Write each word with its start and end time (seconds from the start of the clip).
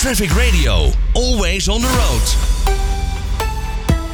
Traffic 0.00 0.30
Radio, 0.30 0.90
always 1.12 1.68
on 1.68 1.80
the 1.80 1.86
road. 1.86 2.36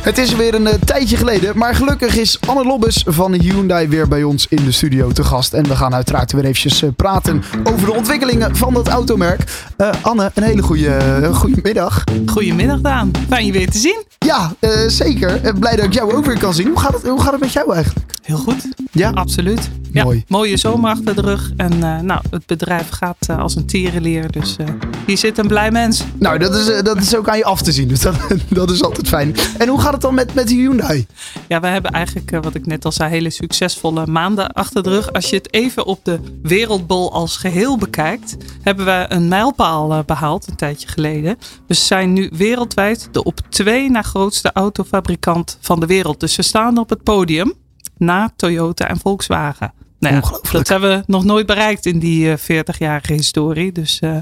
Het 0.00 0.18
is 0.18 0.34
weer 0.34 0.54
een 0.54 0.66
uh, 0.66 0.72
tijdje 0.72 1.16
geleden, 1.16 1.58
maar 1.58 1.74
gelukkig 1.74 2.16
is 2.16 2.38
Anne 2.46 2.64
Lobbes 2.64 3.04
van 3.08 3.32
Hyundai 3.32 3.88
weer 3.88 4.08
bij 4.08 4.22
ons 4.22 4.46
in 4.48 4.64
de 4.64 4.72
studio 4.72 5.10
te 5.10 5.24
gast. 5.24 5.52
En 5.52 5.68
we 5.68 5.76
gaan 5.76 5.94
uiteraard 5.94 6.32
weer 6.32 6.44
eventjes 6.44 6.82
uh, 6.82 6.90
praten 6.96 7.42
over 7.64 7.86
de 7.86 7.92
ontwikkelingen 7.92 8.56
van 8.56 8.74
dat 8.74 8.88
automerk. 8.88 9.40
Uh, 9.78 9.90
Anne, 10.02 10.30
een 10.34 10.42
hele 10.42 10.62
goede, 10.62 11.30
goede 11.32 11.60
middag. 11.62 12.04
Goedemiddag 12.26 12.80
Daan, 12.80 13.10
fijn 13.28 13.46
je 13.46 13.52
weer 13.52 13.70
te 13.70 13.78
zien. 13.78 14.04
Ja, 14.18 14.54
zeker. 14.86 15.54
blij 15.58 15.76
dat 15.76 15.84
ik 15.84 15.92
jou 15.92 16.14
ook 16.14 16.24
weer 16.24 16.38
kan 16.38 16.54
zien. 16.54 16.66
Hoe 16.66 16.80
gaat 16.80 16.92
het, 16.92 17.02
hoe 17.02 17.22
gaat 17.22 17.32
het 17.32 17.40
met 17.40 17.52
jou 17.52 17.74
eigenlijk? 17.74 18.15
Heel 18.26 18.36
goed. 18.36 18.68
Ja? 18.92 19.10
Absoluut. 19.10 19.70
Ja, 19.92 20.04
Mooi. 20.04 20.24
Mooie 20.28 20.56
zomer 20.56 20.90
achter 20.90 21.14
de 21.14 21.20
rug. 21.20 21.52
En 21.56 21.72
uh, 21.72 22.00
nou, 22.00 22.20
het 22.30 22.46
bedrijf 22.46 22.88
gaat 22.88 23.26
uh, 23.30 23.38
als 23.38 23.56
een 23.56 23.66
tierenleer. 23.66 24.30
Dus 24.30 24.56
uh, 24.60 24.66
hier 25.06 25.18
zit 25.18 25.38
een 25.38 25.46
blij 25.46 25.70
mens. 25.70 26.04
Nou, 26.18 26.38
dat 26.38 26.54
is, 26.54 26.82
dat 26.82 26.96
is 26.96 27.16
ook 27.16 27.28
aan 27.28 27.36
je 27.36 27.44
af 27.44 27.62
te 27.62 27.72
zien. 27.72 27.88
Dus 27.88 28.00
dat, 28.00 28.14
dat 28.48 28.70
is 28.70 28.82
altijd 28.82 29.08
fijn. 29.08 29.34
En 29.58 29.68
hoe 29.68 29.80
gaat 29.80 29.92
het 29.92 30.00
dan 30.00 30.14
met, 30.14 30.34
met 30.34 30.50
Hyundai? 30.50 31.06
Ja, 31.48 31.60
we 31.60 31.66
hebben 31.66 31.90
eigenlijk, 31.90 32.30
wat 32.30 32.54
ik 32.54 32.66
net 32.66 32.84
al 32.84 32.92
zei, 32.92 33.10
hele 33.10 33.30
succesvolle 33.30 34.06
maanden 34.06 34.52
achter 34.52 34.82
de 34.82 34.90
rug. 34.90 35.12
Als 35.12 35.30
je 35.30 35.36
het 35.36 35.52
even 35.52 35.84
op 35.84 36.04
de 36.04 36.20
wereldbol 36.42 37.12
als 37.12 37.36
geheel 37.36 37.78
bekijkt, 37.78 38.36
hebben 38.62 38.84
we 38.84 39.06
een 39.08 39.28
mijlpaal 39.28 40.02
behaald 40.06 40.46
een 40.46 40.56
tijdje 40.56 40.88
geleden. 40.88 41.38
We 41.66 41.74
zijn 41.74 42.12
nu 42.12 42.30
wereldwijd 42.32 43.08
de 43.12 43.22
op 43.22 43.40
twee 43.48 43.90
na 43.90 44.02
grootste 44.02 44.50
autofabrikant 44.52 45.58
van 45.60 45.80
de 45.80 45.86
wereld. 45.86 46.20
Dus 46.20 46.36
we 46.36 46.42
staan 46.42 46.78
op 46.78 46.90
het 46.90 47.02
podium 47.02 47.54
na 47.96 48.32
Toyota 48.36 48.88
en 48.88 48.98
Volkswagen. 48.98 49.72
Nou 49.98 50.14
ja, 50.14 50.22
dat 50.52 50.68
hebben 50.68 50.90
we 50.98 51.02
nog 51.06 51.24
nooit 51.24 51.46
bereikt 51.46 51.86
in 51.86 51.98
die 51.98 52.36
40-jarige 52.38 53.12
eh, 53.12 53.16
historie. 53.16 53.72
Dus 53.72 54.00
uh, 54.04 54.16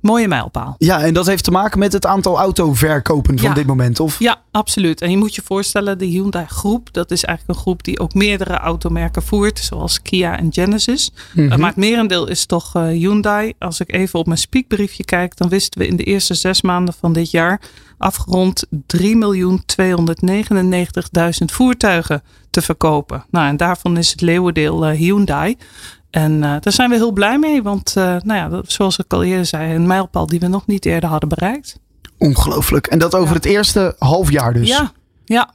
mooie 0.00 0.28
mijlpaal. 0.28 0.74
Ja, 0.78 1.02
en 1.02 1.14
dat 1.14 1.26
heeft 1.26 1.44
te 1.44 1.50
maken 1.50 1.78
met 1.78 1.92
het 1.92 2.06
aantal 2.06 2.38
autoverkopen 2.38 3.38
van 3.38 3.54
dit 3.54 3.66
moment, 3.66 4.00
of? 4.00 4.18
Ja, 4.18 4.40
absoluut. 4.50 5.00
En 5.00 5.10
je 5.10 5.16
moet 5.16 5.34
je 5.34 5.42
voorstellen, 5.44 5.98
de 5.98 6.04
Hyundai 6.04 6.46
groep, 6.46 6.88
dat 6.92 7.10
is 7.10 7.24
eigenlijk 7.24 7.58
een 7.58 7.64
groep 7.64 7.84
die 7.84 8.00
ook 8.00 8.14
meerdere 8.14 8.56
automerken 8.56 9.22
voert, 9.22 9.58
zoals 9.58 10.02
Kia 10.02 10.38
en 10.38 10.52
Genesis. 10.52 11.10
Mm 11.34 11.54
maar 11.56 11.68
het 11.68 11.76
merendeel 11.76 12.28
is 12.28 12.46
toch 12.46 12.72
Hyundai. 12.72 13.52
Als 13.58 13.80
ik 13.80 13.92
even 13.92 14.18
op 14.18 14.26
mijn 14.26 14.38
speakbriefje 14.38 15.04
kijk, 15.04 15.36
dan 15.36 15.48
wisten 15.48 15.80
we 15.80 15.86
in 15.86 15.96
de 15.96 16.02
eerste 16.02 16.34
zes 16.34 16.62
maanden 16.62 16.94
van 17.00 17.12
dit 17.12 17.30
jaar 17.30 17.60
afgerond 17.98 18.66
3.299.000 18.66 18.74
voertuigen 21.44 22.22
te 22.56 22.62
verkopen. 22.62 23.24
Nou, 23.30 23.48
en 23.48 23.56
daarvan 23.56 23.96
is 23.96 24.10
het 24.10 24.20
leeuwendeel 24.20 24.90
uh, 24.90 24.98
Hyundai. 24.98 25.56
En 26.10 26.32
uh, 26.32 26.40
daar 26.40 26.72
zijn 26.72 26.90
we 26.90 26.96
heel 26.96 27.12
blij 27.12 27.38
mee, 27.38 27.62
want 27.62 27.94
uh, 27.98 28.04
nou 28.04 28.34
ja, 28.34 28.60
zoals 28.66 28.98
ik 28.98 29.12
al 29.12 29.22
eerder 29.22 29.46
zei, 29.46 29.74
een 29.74 29.86
mijlpaal 29.86 30.26
die 30.26 30.40
we 30.40 30.46
nog 30.46 30.66
niet 30.66 30.84
eerder 30.84 31.08
hadden 31.08 31.28
bereikt. 31.28 31.78
Ongelooflijk. 32.18 32.86
En 32.86 32.98
dat 32.98 33.14
over 33.14 33.34
het 33.34 33.44
eerste 33.44 33.94
half 33.98 34.30
jaar 34.30 34.52
dus. 34.52 34.68
Ja, 34.68 34.92
ja. 35.24 35.50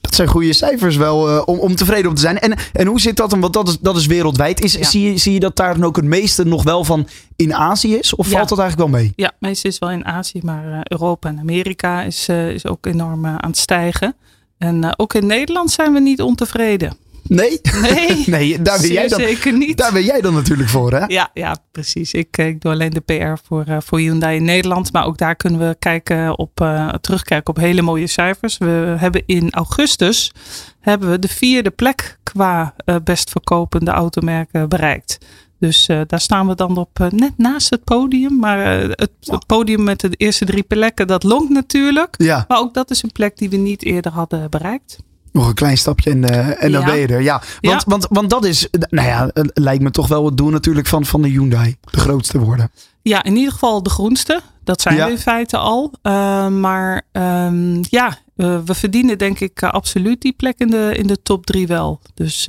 Dat 0.00 0.14
zijn 0.14 0.28
goede 0.28 0.52
cijfers 0.52 0.96
wel 0.96 1.30
uh, 1.30 1.42
om, 1.44 1.58
om 1.58 1.74
tevreden 1.74 2.10
op 2.10 2.14
te 2.14 2.20
zijn. 2.20 2.38
En, 2.38 2.56
en 2.72 2.86
hoe 2.86 3.00
zit 3.00 3.16
dat 3.16 3.30
dan? 3.30 3.40
Want 3.40 3.52
dat 3.52 3.68
is, 3.68 3.78
dat 3.78 3.96
is 3.96 4.06
wereldwijd. 4.06 4.60
Is, 4.60 4.72
zie, 4.72 5.10
je, 5.10 5.18
zie 5.18 5.32
je 5.32 5.40
dat 5.40 5.56
daar 5.56 5.74
dan 5.74 5.84
ook 5.84 5.96
het 5.96 6.04
meeste 6.04 6.44
nog 6.44 6.62
wel 6.62 6.84
van 6.84 7.08
in 7.36 7.54
Azië 7.54 7.94
is? 7.94 8.14
Of 8.14 8.28
valt 8.28 8.48
dat 8.48 8.58
eigenlijk 8.58 8.90
wel 8.90 9.00
mee? 9.00 9.12
Ja, 9.16 9.26
het 9.26 9.40
meeste 9.40 9.68
is 9.68 9.78
wel 9.78 9.90
in 9.90 10.04
Azië. 10.04 10.40
Maar 10.42 10.80
Europa 10.82 11.28
en 11.28 11.38
Amerika 11.38 12.02
is, 12.02 12.28
is 12.28 12.66
ook 12.66 12.86
enorm 12.86 13.26
aan 13.26 13.38
het 13.40 13.58
stijgen. 13.58 14.14
En 14.58 14.98
ook 14.98 15.14
in 15.14 15.26
Nederland 15.26 15.70
zijn 15.70 15.92
we 15.92 16.00
niet 16.00 16.22
ontevreden. 16.22 16.96
Nee? 17.28 17.60
Nee, 17.82 18.24
nee 18.38 18.62
daar 18.62 18.80
ben 18.80 18.92
jij 18.92 19.08
dan, 19.08 19.20
zeker 19.20 19.52
niet. 19.52 19.76
Daar 19.76 19.92
ben 19.92 20.04
jij 20.04 20.20
dan 20.20 20.34
natuurlijk 20.34 20.68
voor, 20.68 20.92
hè? 20.92 21.04
Ja, 21.06 21.30
ja 21.34 21.56
precies. 21.72 22.12
Ik, 22.12 22.36
ik 22.36 22.60
doe 22.60 22.72
alleen 22.72 22.90
de 22.90 23.00
PR 23.00 23.46
voor, 23.46 23.64
uh, 23.68 23.76
voor 23.80 23.98
Hyundai 23.98 24.36
in 24.36 24.44
Nederland. 24.44 24.92
Maar 24.92 25.06
ook 25.06 25.18
daar 25.18 25.36
kunnen 25.36 25.68
we 25.68 25.76
kijken 25.78 26.38
op, 26.38 26.60
uh, 26.60 26.88
terugkijken 26.88 27.54
op 27.54 27.62
hele 27.62 27.82
mooie 27.82 28.06
cijfers. 28.06 28.58
We 28.58 28.94
hebben 28.98 29.22
in 29.26 29.50
augustus 29.50 30.32
hebben 30.80 31.10
we 31.10 31.18
de 31.18 31.28
vierde 31.28 31.70
plek 31.70 32.18
qua 32.22 32.74
uh, 32.84 32.96
best 33.04 33.30
verkopende 33.30 33.90
automerken 33.90 34.68
bereikt. 34.68 35.18
Dus 35.58 35.88
uh, 35.88 36.00
daar 36.06 36.20
staan 36.20 36.46
we 36.46 36.54
dan 36.54 36.76
op 36.76 36.98
uh, 37.00 37.10
net 37.10 37.32
naast 37.36 37.70
het 37.70 37.84
podium. 37.84 38.38
Maar 38.38 38.82
uh, 38.82 38.88
het, 38.88 39.10
het, 39.20 39.46
podium 39.46 39.82
met 39.82 40.00
de 40.00 40.10
eerste 40.10 40.44
drie 40.44 40.62
plekken, 40.62 41.06
dat 41.06 41.22
longt 41.22 41.50
natuurlijk. 41.50 42.14
Ja. 42.18 42.44
Maar 42.48 42.58
ook 42.58 42.74
dat 42.74 42.90
is 42.90 43.02
een 43.02 43.12
plek 43.12 43.38
die 43.38 43.50
we 43.50 43.56
niet 43.56 43.84
eerder 43.84 44.12
hadden 44.12 44.50
bereikt. 44.50 44.98
Nog 45.32 45.46
een 45.46 45.54
klein 45.54 45.78
stapje 45.78 46.10
en, 46.10 46.24
en 46.58 46.72
dan 46.72 46.84
ben 46.84 46.96
je 46.96 47.06
er. 47.06 47.20
Ja, 47.20 47.42
want, 47.60 47.82
ja. 47.82 47.82
Want, 47.86 48.06
want 48.10 48.30
dat 48.30 48.44
is, 48.44 48.68
nou 48.90 49.08
ja, 49.08 49.30
lijkt 49.54 49.82
me 49.82 49.90
toch 49.90 50.08
wel 50.08 50.24
het 50.24 50.36
doel 50.36 50.50
natuurlijk 50.50 50.86
van, 50.86 51.04
van 51.04 51.22
de 51.22 51.28
Hyundai. 51.28 51.76
De 51.90 52.00
grootste 52.00 52.38
worden. 52.38 52.70
Ja, 53.02 53.22
in 53.22 53.36
ieder 53.36 53.52
geval 53.52 53.82
de 53.82 53.90
groenste. 53.90 54.40
Dat 54.64 54.80
zijn 54.80 54.96
ja. 54.96 55.04
we 55.04 55.10
in 55.10 55.18
feite 55.18 55.56
al. 55.56 55.92
Maar 56.50 57.02
um, 57.12 57.80
ja, 57.80 58.18
we 58.34 58.74
verdienen 58.74 59.18
denk 59.18 59.40
ik 59.40 59.62
absoluut 59.62 60.20
die 60.20 60.32
plek 60.32 60.58
in 60.58 60.70
de, 60.70 60.94
in 60.96 61.06
de 61.06 61.22
top 61.22 61.46
drie 61.46 61.66
wel. 61.66 62.00
Dus 62.14 62.48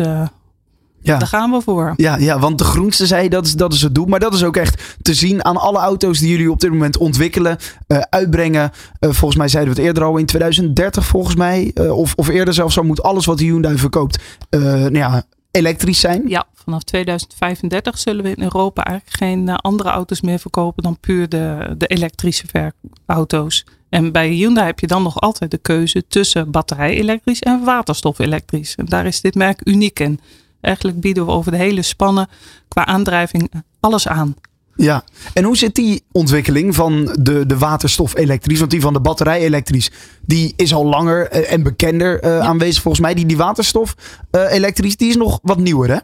ja. 1.07 1.17
Daar 1.17 1.27
gaan 1.27 1.51
we 1.51 1.61
voor. 1.61 1.93
Ja, 1.95 2.17
ja 2.17 2.39
want 2.39 2.57
de 2.57 2.63
groenste 2.63 3.05
zei 3.05 3.29
dat 3.29 3.45
is, 3.45 3.53
dat 3.53 3.73
is 3.73 3.81
het 3.81 3.95
doel. 3.95 4.05
Maar 4.05 4.19
dat 4.19 4.33
is 4.33 4.43
ook 4.43 4.57
echt 4.57 4.95
te 5.01 5.13
zien 5.13 5.45
aan 5.45 5.57
alle 5.57 5.79
auto's 5.79 6.19
die 6.19 6.29
jullie 6.29 6.51
op 6.51 6.59
dit 6.59 6.71
moment 6.71 6.97
ontwikkelen, 6.97 7.57
uh, 7.87 8.01
uitbrengen. 8.09 8.71
Uh, 8.99 9.11
volgens 9.11 9.35
mij 9.35 9.47
zeiden 9.47 9.73
we 9.73 9.79
het 9.79 9.87
eerder 9.89 10.03
al 10.03 10.17
in 10.17 10.25
2030, 10.25 11.05
volgens 11.05 11.35
mij. 11.35 11.71
Uh, 11.73 11.97
of, 11.97 12.13
of 12.15 12.27
eerder 12.27 12.53
zelfs, 12.53 12.73
zo 12.73 12.83
moet 12.83 13.03
alles 13.03 13.25
wat 13.25 13.39
Hyundai 13.39 13.77
verkoopt 13.77 14.19
nou 14.49 14.97
ja, 14.97 15.23
elektrisch 15.51 15.99
zijn. 15.99 16.23
Ja, 16.27 16.45
vanaf 16.53 16.83
2035 16.83 17.97
zullen 17.97 18.23
we 18.23 18.33
in 18.35 18.43
Europa 18.43 18.83
eigenlijk 18.83 19.17
geen 19.17 19.49
andere 19.49 19.89
auto's 19.89 20.21
meer 20.21 20.39
verkopen 20.39 20.83
dan 20.83 20.99
puur 20.99 21.29
de, 21.29 21.75
de 21.77 21.87
elektrische 21.87 22.73
auto's. 23.05 23.65
En 23.89 24.11
bij 24.11 24.29
Hyundai 24.29 24.65
heb 24.65 24.79
je 24.79 24.87
dan 24.87 25.03
nog 25.03 25.21
altijd 25.21 25.51
de 25.51 25.57
keuze 25.57 26.07
tussen 26.07 26.51
batterij-elektrisch 26.51 27.41
en 27.41 27.63
waterstof-elektrisch. 27.63 28.75
En 28.75 28.85
daar 28.85 29.05
is 29.05 29.21
dit 29.21 29.35
merk 29.35 29.61
uniek 29.63 29.99
in. 29.99 30.19
Eigenlijk 30.67 30.99
bieden 30.99 31.25
we 31.25 31.31
over 31.31 31.51
de 31.51 31.57
hele 31.57 31.81
spannen 31.81 32.27
qua 32.67 32.85
aandrijving 32.85 33.51
alles 33.79 34.07
aan. 34.07 34.35
Ja, 34.75 35.03
en 35.33 35.43
hoe 35.43 35.57
zit 35.57 35.75
die 35.75 36.03
ontwikkeling 36.11 36.75
van 36.75 37.17
de, 37.19 37.45
de 37.45 37.57
waterstof 37.57 38.15
elektrisch? 38.15 38.59
Want 38.59 38.71
die 38.71 38.81
van 38.81 38.93
de 38.93 38.99
batterij 38.99 39.39
elektrisch, 39.39 39.91
die 40.21 40.53
is 40.55 40.73
al 40.73 40.85
langer 40.85 41.27
eh, 41.27 41.51
en 41.51 41.63
bekender 41.63 42.23
uh, 42.23 42.29
ja. 42.29 42.39
aanwezig 42.39 42.81
volgens 42.81 43.03
mij. 43.03 43.13
Die, 43.13 43.25
die 43.25 43.37
waterstof 43.37 43.95
uh, 44.31 44.51
elektrisch, 44.51 44.97
die 44.97 45.09
is 45.09 45.15
nog 45.15 45.39
wat 45.41 45.57
nieuwer 45.57 45.89
hè? 45.89 45.99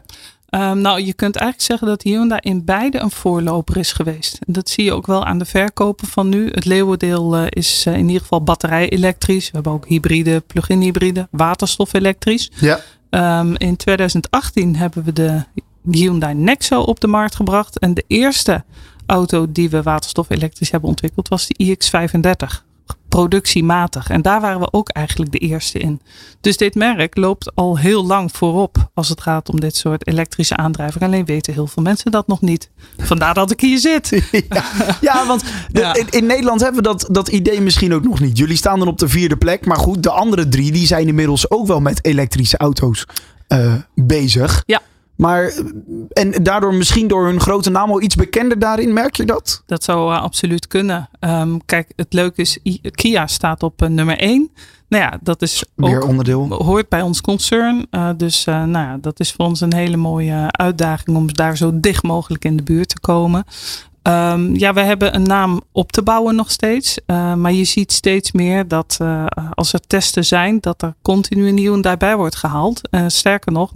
Um, 0.50 0.80
nou, 0.80 1.02
je 1.02 1.12
kunt 1.12 1.36
eigenlijk 1.36 1.66
zeggen 1.66 1.86
dat 1.86 2.02
Hyundai 2.02 2.40
in 2.42 2.64
beide 2.64 2.98
een 2.98 3.10
voorloper 3.10 3.76
is 3.76 3.92
geweest. 3.92 4.38
Dat 4.46 4.68
zie 4.68 4.84
je 4.84 4.92
ook 4.92 5.06
wel 5.06 5.24
aan 5.24 5.38
de 5.38 5.44
verkopen 5.44 6.06
van 6.06 6.28
nu. 6.28 6.48
Het 6.50 6.64
leeuwendeel 6.64 7.38
uh, 7.38 7.46
is 7.48 7.84
uh, 7.88 7.94
in 7.94 8.06
ieder 8.06 8.20
geval 8.20 8.42
batterij 8.42 8.88
elektrisch. 8.88 9.46
We 9.46 9.50
hebben 9.52 9.72
ook 9.72 9.86
hybride, 9.86 10.40
plug-in 10.46 10.80
hybride, 10.80 11.28
waterstof 11.30 11.92
elektrisch. 11.92 12.50
Ja. 12.54 12.80
Um, 13.14 13.56
in 13.56 13.76
2018 13.76 14.76
hebben 14.76 15.04
we 15.04 15.12
de 15.12 15.44
Hyundai 15.90 16.34
Nexo 16.34 16.80
op 16.80 17.00
de 17.00 17.06
markt 17.06 17.34
gebracht. 17.34 17.78
En 17.78 17.94
de 17.94 18.04
eerste 18.06 18.64
auto 19.06 19.52
die 19.52 19.70
we 19.70 19.82
waterstof 19.82 20.30
elektrisch 20.30 20.70
hebben 20.70 20.88
ontwikkeld 20.88 21.28
was 21.28 21.46
de 21.46 21.76
iX35 21.76 22.73
productiematig. 23.14 24.10
En 24.10 24.22
daar 24.22 24.40
waren 24.40 24.60
we 24.60 24.68
ook 24.72 24.88
eigenlijk 24.88 25.32
de 25.32 25.38
eerste 25.38 25.78
in. 25.78 26.00
Dus 26.40 26.56
dit 26.56 26.74
merk 26.74 27.16
loopt 27.16 27.54
al 27.54 27.78
heel 27.78 28.06
lang 28.06 28.32
voorop 28.32 28.90
als 28.94 29.08
het 29.08 29.20
gaat 29.20 29.48
om 29.48 29.60
dit 29.60 29.76
soort 29.76 30.06
elektrische 30.06 30.56
aandrijving. 30.56 31.04
Alleen 31.04 31.24
weten 31.24 31.52
heel 31.52 31.66
veel 31.66 31.82
mensen 31.82 32.10
dat 32.10 32.26
nog 32.26 32.40
niet. 32.40 32.70
Vandaar 32.98 33.34
dat 33.34 33.50
ik 33.50 33.60
hier 33.60 33.78
zit. 33.78 34.12
Ja, 34.48 34.64
ja 35.00 35.26
want 35.26 35.44
de, 35.72 35.80
ja. 35.80 35.94
In, 35.94 36.06
in, 36.10 36.26
Nederland 36.26 36.60
hebben 36.60 36.82
we 36.82 36.88
dat, 36.88 37.08
dat 37.10 37.28
idee 37.28 37.60
misschien 37.60 37.94
ook 37.94 38.04
nog 38.04 38.20
niet. 38.20 38.38
Jullie 38.38 38.56
staan 38.56 38.78
dan 38.78 38.88
op 38.88 38.98
de 38.98 39.08
vierde 39.08 39.36
plek. 39.36 39.66
Maar 39.66 39.76
goed, 39.76 40.02
de 40.02 40.10
andere 40.10 40.48
drie 40.48 40.72
die 40.72 40.86
zijn 40.86 41.08
inmiddels 41.08 41.50
ook 41.50 41.66
wel 41.66 41.80
met 41.80 42.04
elektrische 42.04 42.56
auto's 42.56 43.06
uh, 43.48 43.74
bezig. 43.94 44.62
Ja. 44.66 44.80
Maar, 45.16 45.52
en 46.12 46.42
daardoor 46.42 46.74
misschien 46.74 47.08
door 47.08 47.26
hun 47.26 47.40
grote 47.40 47.70
naam 47.70 47.90
al 47.90 48.02
iets 48.02 48.14
bekender 48.14 48.58
daarin, 48.58 48.92
merk 48.92 49.16
je 49.16 49.24
dat? 49.24 49.62
Dat 49.66 49.84
zou 49.84 50.12
uh, 50.14 50.22
absoluut 50.22 50.66
kunnen. 50.66 51.08
Um, 51.20 51.64
kijk, 51.64 51.92
het 51.96 52.12
leuke 52.12 52.40
is, 52.40 52.58
Kia 52.90 53.26
staat 53.26 53.62
op 53.62 53.82
uh, 53.82 53.88
nummer 53.88 54.18
1. 54.18 54.50
Nou 54.88 55.02
ja, 55.02 55.18
dat 55.22 55.42
is 55.42 55.64
Meer 55.74 56.02
ook, 56.02 56.08
onderdeel. 56.08 56.48
hoort 56.48 56.88
bij 56.88 57.02
ons 57.02 57.20
concern. 57.20 57.86
Uh, 57.90 58.10
dus 58.16 58.44
nou 58.44 58.70
ja, 58.72 58.98
dat 59.00 59.20
is 59.20 59.32
voor 59.32 59.44
ons 59.46 59.60
een 59.60 59.74
hele 59.74 59.96
mooie 59.96 60.50
uitdaging 60.50 61.16
om 61.16 61.32
daar 61.32 61.56
zo 61.56 61.70
dicht 61.74 62.02
mogelijk 62.02 62.44
in 62.44 62.56
de 62.56 62.62
buurt 62.62 62.88
te 62.88 63.00
komen. 63.00 63.44
Um, 64.08 64.56
ja, 64.56 64.72
we 64.72 64.80
hebben 64.80 65.14
een 65.14 65.22
naam 65.22 65.60
op 65.72 65.92
te 65.92 66.02
bouwen 66.02 66.34
nog 66.34 66.50
steeds. 66.50 66.98
Uh, 67.06 67.34
maar 67.34 67.52
je 67.52 67.64
ziet 67.64 67.92
steeds 67.92 68.32
meer 68.32 68.68
dat 68.68 68.98
uh, 69.02 69.26
als 69.50 69.72
er 69.72 69.80
testen 69.86 70.24
zijn, 70.24 70.58
dat 70.60 70.82
er 70.82 70.94
continu 71.02 71.48
een 71.48 71.58
Hyundai 71.58 71.96
bij 71.96 72.16
wordt 72.16 72.36
gehaald. 72.36 72.80
Uh, 72.90 73.04
sterker 73.06 73.52
nog, 73.52 73.70
99% 73.70 73.74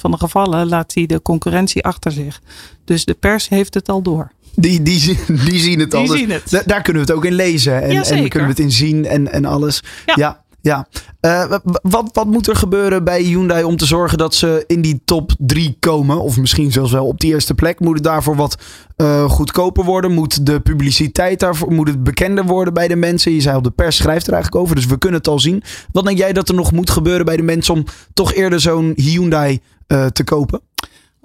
van 0.00 0.10
de 0.10 0.16
gevallen 0.16 0.68
laat 0.68 0.94
hij 0.94 1.06
de 1.06 1.22
concurrentie 1.22 1.84
achter 1.84 2.12
zich. 2.12 2.40
Dus 2.84 3.04
de 3.04 3.14
pers 3.14 3.48
heeft 3.48 3.74
het 3.74 3.88
al 3.88 4.02
door. 4.02 4.32
Die, 4.54 4.82
die, 4.82 5.18
die 5.48 5.58
zien 5.58 5.80
het 5.80 5.90
die 5.90 6.00
al. 6.00 6.06
Zien 6.06 6.30
het. 6.30 6.62
Daar 6.66 6.82
kunnen 6.82 7.02
we 7.02 7.08
het 7.08 7.18
ook 7.18 7.24
in 7.24 7.34
lezen. 7.34 7.82
En, 7.82 8.02
en 8.02 8.28
kunnen 8.28 8.48
we 8.48 8.54
het 8.54 8.58
in 8.58 8.72
zien 8.72 9.06
en, 9.06 9.32
en 9.32 9.44
alles. 9.44 9.82
Ja. 10.06 10.14
ja. 10.16 10.42
Ja. 10.62 10.86
Uh, 11.20 11.58
wat, 11.82 12.10
wat 12.12 12.26
moet 12.26 12.46
er 12.46 12.56
gebeuren 12.56 13.04
bij 13.04 13.22
Hyundai 13.22 13.64
om 13.64 13.76
te 13.76 13.86
zorgen 13.86 14.18
dat 14.18 14.34
ze 14.34 14.64
in 14.66 14.82
die 14.82 15.02
top 15.04 15.32
3 15.38 15.76
komen? 15.80 16.20
Of 16.20 16.36
misschien 16.36 16.72
zelfs 16.72 16.92
wel 16.92 17.06
op 17.06 17.20
die 17.20 17.32
eerste 17.32 17.54
plek. 17.54 17.80
Moet 17.80 17.94
het 17.94 18.04
daarvoor 18.04 18.36
wat 18.36 18.58
uh, 18.96 19.30
goedkoper 19.30 19.84
worden? 19.84 20.12
Moet 20.12 20.46
de 20.46 20.60
publiciteit 20.60 21.40
daarvoor, 21.40 21.72
moet 21.72 21.88
het 21.88 22.02
bekender 22.02 22.44
worden 22.44 22.74
bij 22.74 22.88
de 22.88 22.96
mensen? 22.96 23.32
Je 23.32 23.40
zei 23.40 23.54
al, 23.54 23.62
de 23.62 23.70
pers 23.70 23.96
schrijft 23.96 24.26
er 24.26 24.32
eigenlijk 24.32 24.62
over, 24.62 24.76
dus 24.76 24.86
we 24.86 24.98
kunnen 24.98 25.18
het 25.18 25.28
al 25.28 25.38
zien. 25.38 25.62
Wat 25.92 26.04
denk 26.04 26.18
jij 26.18 26.32
dat 26.32 26.48
er 26.48 26.54
nog 26.54 26.72
moet 26.72 26.90
gebeuren 26.90 27.24
bij 27.24 27.36
de 27.36 27.42
mensen 27.42 27.74
om 27.74 27.84
toch 28.14 28.32
eerder 28.32 28.60
zo'n 28.60 28.92
Hyundai 28.96 29.60
uh, 29.88 30.06
te 30.06 30.24
kopen? 30.24 30.60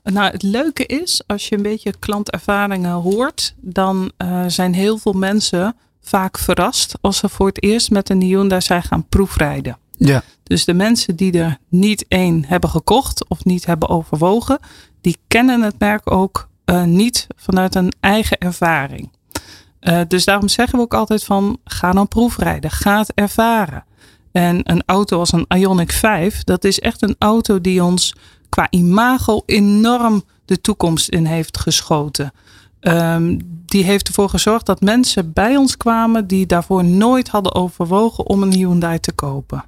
Nou, 0.03 0.31
het 0.31 0.43
leuke 0.43 0.85
is, 0.85 1.23
als 1.27 1.49
je 1.49 1.55
een 1.55 1.61
beetje 1.61 1.93
klantervaringen 1.99 2.91
hoort, 2.91 3.55
dan 3.57 4.11
zijn 4.47 4.73
heel 4.73 4.97
veel 4.97 5.13
mensen 5.13 5.75
vaak 6.05 6.37
verrast 6.37 6.95
als 7.01 7.17
ze 7.17 7.29
voor 7.29 7.47
het 7.47 7.63
eerst 7.63 7.91
met 7.91 8.09
een 8.09 8.21
Hyundai 8.21 8.61
zijn 8.61 8.83
gaan 8.83 9.07
proefrijden. 9.07 9.77
Ja. 9.97 10.23
Dus 10.43 10.65
de 10.65 10.73
mensen 10.73 11.15
die 11.15 11.39
er 11.39 11.57
niet 11.69 12.05
één 12.07 12.45
hebben 12.45 12.69
gekocht 12.69 13.27
of 13.27 13.45
niet 13.45 13.65
hebben 13.65 13.89
overwogen, 13.89 14.59
die 15.01 15.17
kennen 15.27 15.61
het 15.61 15.79
merk 15.79 16.11
ook 16.11 16.47
uh, 16.65 16.83
niet 16.83 17.27
vanuit 17.35 17.75
een 17.75 17.93
eigen 17.99 18.37
ervaring. 18.37 19.11
Uh, 19.81 20.01
dus 20.07 20.25
daarom 20.25 20.47
zeggen 20.47 20.77
we 20.77 20.83
ook 20.83 20.93
altijd 20.93 21.23
van 21.23 21.57
ga 21.63 21.91
dan 21.91 22.07
proefrijden, 22.07 22.71
ga 22.71 22.97
het 22.97 23.13
ervaren. 23.13 23.85
En 24.31 24.59
een 24.63 24.83
auto 24.85 25.19
als 25.19 25.31
een 25.31 25.47
Ioniq 25.57 25.93
5, 25.93 26.43
dat 26.43 26.63
is 26.63 26.79
echt 26.79 27.01
een 27.01 27.15
auto 27.19 27.61
die 27.61 27.83
ons 27.83 28.15
qua 28.49 28.67
imago 28.69 29.43
enorm 29.45 30.23
de 30.45 30.61
toekomst 30.61 31.09
in 31.09 31.25
heeft 31.25 31.57
geschoten. 31.57 32.33
Um, 32.87 33.37
die 33.65 33.83
heeft 33.83 34.07
ervoor 34.07 34.29
gezorgd 34.29 34.65
dat 34.65 34.81
mensen 34.81 35.33
bij 35.33 35.55
ons 35.55 35.77
kwamen 35.77 36.27
die 36.27 36.45
daarvoor 36.45 36.83
nooit 36.83 37.27
hadden 37.27 37.55
overwogen 37.55 38.27
om 38.27 38.41
een 38.43 38.53
Hyundai 38.53 38.99
te 38.99 39.11
kopen. 39.11 39.63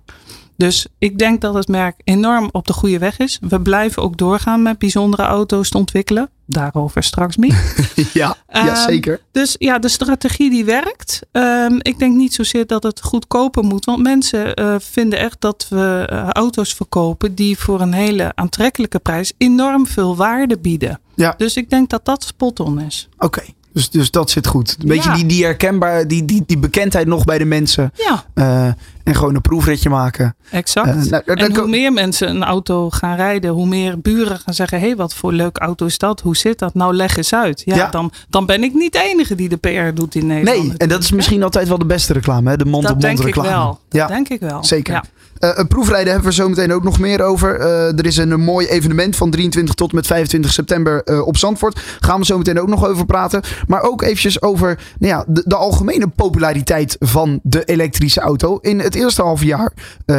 Dus 0.58 0.88
ik 0.98 1.18
denk 1.18 1.42
dat 1.42 1.54
het 1.54 1.68
merk 1.68 1.96
enorm 2.04 2.50
op 2.52 2.68
de 2.68 2.74
goede 2.74 2.98
weg 2.98 3.18
is. 3.18 3.40
We 3.42 3.62
blijven 3.62 4.04
ook 4.04 4.18
doorgaan 4.18 4.62
met 4.62 4.78
bijzondere 4.78 5.24
auto's 5.24 5.70
te 5.70 5.78
ontwikkelen. 5.78 6.30
Daarover 6.46 7.04
straks 7.04 7.38
meer. 7.38 7.74
ja, 7.96 8.36
ja, 8.50 8.68
Ehm, 8.68 8.76
zeker. 8.76 9.22
Dus 9.32 9.56
ja, 9.60 9.80
de 9.80 9.88
strategie 9.88 10.50
die 10.50 10.66
werkt. 10.66 11.20
Ehm, 11.32 11.76
ik 11.82 12.00
denk 12.00 12.16
niet 12.16 12.34
zozeer 12.34 12.68
dat 12.68 12.84
het 12.84 13.02
goedkoper 13.02 13.64
moet. 13.64 13.86
Want 13.86 14.04
mensen 14.04 14.54
eh, 14.54 14.76
vinden 14.80 15.20
echt 15.20 15.42
dat 15.42 15.68
we 15.70 16.06
eh, 16.10 16.30
auto's 16.30 16.74
verkopen 16.74 17.36
die 17.36 17.58
voor 17.58 17.82
een 17.82 17.94
hele 17.94 18.32
aantrekkelijke 18.36 19.00
prijs 19.00 19.34
enorm 19.38 19.88
veel 19.88 20.16
waarde 20.16 20.58
bieden. 20.58 21.00
Ja. 21.18 21.34
Dus 21.38 21.56
ik 21.58 21.70
denk 21.70 21.90
dat 21.90 22.06
dat 22.06 22.24
spot 22.24 22.60
on 22.60 22.80
is. 22.82 23.10
Oké, 23.18 23.42
dus, 23.74 23.90
dus 23.90 24.12
dat 24.12 24.30
zit 24.30 24.48
goed. 24.48 24.76
Een 24.80 24.88
beetje 24.88 25.10
Ja. 25.10 25.16
die, 25.16 25.26
die 25.26 25.44
herkenbaar, 25.44 26.08
die, 26.08 26.26
die, 26.26 26.44
die 26.46 26.58
bekendheid 26.58 27.08
nog 27.08 27.26
bij 27.26 27.38
de 27.38 27.46
mensen. 27.46 27.92
Ja, 27.96 28.24
Eh, 28.34 28.66
en 29.04 29.16
gewoon 29.16 29.36
een 29.36 29.42
proefritje 29.42 29.90
maken. 29.90 30.36
exact. 30.52 30.88
Eh, 30.88 30.96
nou, 31.04 31.24
en 31.26 31.56
hoe 31.56 31.68
meer 31.68 31.94
mensen 31.94 32.30
een 32.30 32.44
auto 32.44 32.90
gaan 32.90 33.16
rijden, 33.16 33.52
hoe 33.52 33.68
meer 33.68 34.00
buren 34.02 34.40
gaan 34.40 34.54
zeggen: 34.54 34.80
hé, 34.80 34.86
hey, 34.88 34.96
wat 34.96 35.14
voor 35.14 35.34
leuke 35.34 35.60
auto 35.60 35.86
is 35.86 35.98
dat? 35.98 36.22
Hoe 36.22 36.38
zit 36.38 36.60
dat? 36.60 36.74
Nou, 36.74 36.94
leg 36.94 37.18
eens 37.18 37.34
uit. 37.34 37.62
Ja, 37.66 37.76
Ja. 37.76 37.90
Dan, 37.90 38.12
dan 38.30 38.46
ben 38.46 38.64
ik 38.64 38.74
niet 38.74 38.94
de 38.94 39.02
enige 39.02 39.36
die 39.36 39.50
de 39.50 39.56
PR 39.58 39.94
doet 39.94 40.16
in 40.16 40.28
Nederland. 40.28 40.68
Nee, 40.68 40.78
en 40.78 40.90
dat 40.90 41.04
is 41.04 41.12
misschien 41.12 41.44
altijd 41.44 41.68
wel 41.68 41.78
de 41.78 41.86
beste 41.86 42.14
reclame, 42.14 42.50
hè? 42.50 42.58
de 42.58 42.64
dat 42.64 42.74
mond-op-mond 42.74 43.02
denk 43.02 43.20
ik 43.20 43.26
reclame. 43.26 43.48
wel. 43.50 43.66
Dat 43.90 44.02
Ja, 44.02 44.08
denk 44.08 44.30
ik 44.30 44.40
wel. 44.40 44.64
zeker. 44.64 45.04
Eh, 45.40 45.50
een 45.54 45.68
proefrijden 45.68 46.12
hebben 46.14 46.30
we 46.30 46.36
zo 46.36 46.50
meteen 46.50 46.74
ook 46.74 46.84
nog 46.84 47.00
meer 47.00 47.22
over. 47.22 47.60
Eh, 47.60 47.98
er 48.00 48.06
is 48.06 48.18
een, 48.18 48.40
mooi 48.40 48.68
evenement 48.68 49.16
van 49.16 49.30
23 49.30 49.76
tot 49.76 49.94
met 49.94 50.08
25 50.08 50.52
september 50.52 51.04
eh, 51.04 51.28
op 51.28 51.38
Zandvoort. 51.38 51.80
Gaan 52.00 52.20
we 52.20 52.26
zo 52.26 52.38
meteen 52.38 52.60
ook 52.60 52.68
nog 52.68 52.88
over 52.88 53.06
praten. 53.06 53.42
Maar 53.68 53.82
ook 53.82 54.02
eventjes 54.02 54.42
over 54.42 54.80
nou 55.00 55.14
ja, 55.14 55.26
de, 55.28 55.44
de 55.46 55.56
algemene 55.56 56.08
populariteit 56.08 56.96
van 57.00 57.40
de 57.44 57.64
elektrische 57.64 58.20
auto. 58.20 58.58
In 58.58 58.80
het 58.80 58.96
eerste 58.96 59.22
half 59.22 59.44
jaar 59.44 59.72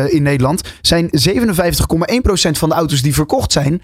in 0.06 0.22
Nederland 0.22 0.62
zijn 0.80 1.10
57,1% 1.28 2.50
van 2.50 2.68
de 2.68 2.74
auto's 2.74 3.02
die 3.02 3.14
verkocht 3.14 3.52
zijn, 3.52 3.82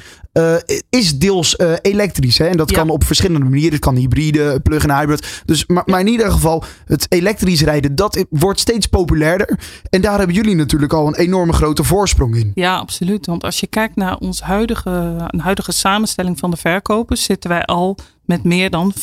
is 0.91 1.19
deels 1.19 1.59
elektrisch. 1.83 2.39
Hè? 2.39 2.47
En 2.47 2.57
dat 2.57 2.71
Ja. 2.71 2.77
kan 2.77 2.91
op 2.91 3.05
verschillende 3.05 3.49
manieren. 3.49 3.73
Het 3.73 3.81
kan 3.81 3.97
hybride, 3.97 4.61
plug-in 4.61 4.91
hybrid. 4.91 5.43
Dus, 5.45 5.67
maar, 5.67 5.83
maar 5.87 6.01
in 6.01 6.07
ieder 6.09 6.31
geval, 6.31 6.65
het 6.85 7.07
elektrisch 7.09 7.63
rijden, 7.63 7.95
dat 7.95 8.25
wordt 8.31 8.61
steeds 8.61 8.87
populairder. 8.87 9.59
En 9.91 10.01
daar 10.01 10.19
hebben 10.19 10.37
jullie 10.37 10.55
natuurlijk 10.57 10.93
al 10.93 11.07
een 11.07 11.24
enorme 11.26 11.53
grote 11.53 11.85
voorsprong 11.85 12.37
in. 12.37 12.53
Ja, 12.55 12.76
absoluut. 12.76 13.26
Want 13.26 13.44
als 13.44 13.61
je 13.61 13.67
kijkt 13.67 13.97
naar 13.97 14.17
ons 14.17 14.41
huidige, 14.41 14.91
een 15.26 15.41
huidige 15.41 15.73
samenstelling 15.73 16.38
van 16.38 16.50
de 16.50 16.56
verkopers, 16.56 17.25
zitten 17.25 17.50
wij 17.50 17.65
al 17.65 17.97
met 18.25 18.44
meer 18.44 18.71
dan 18.71 18.93
75% 18.94 18.97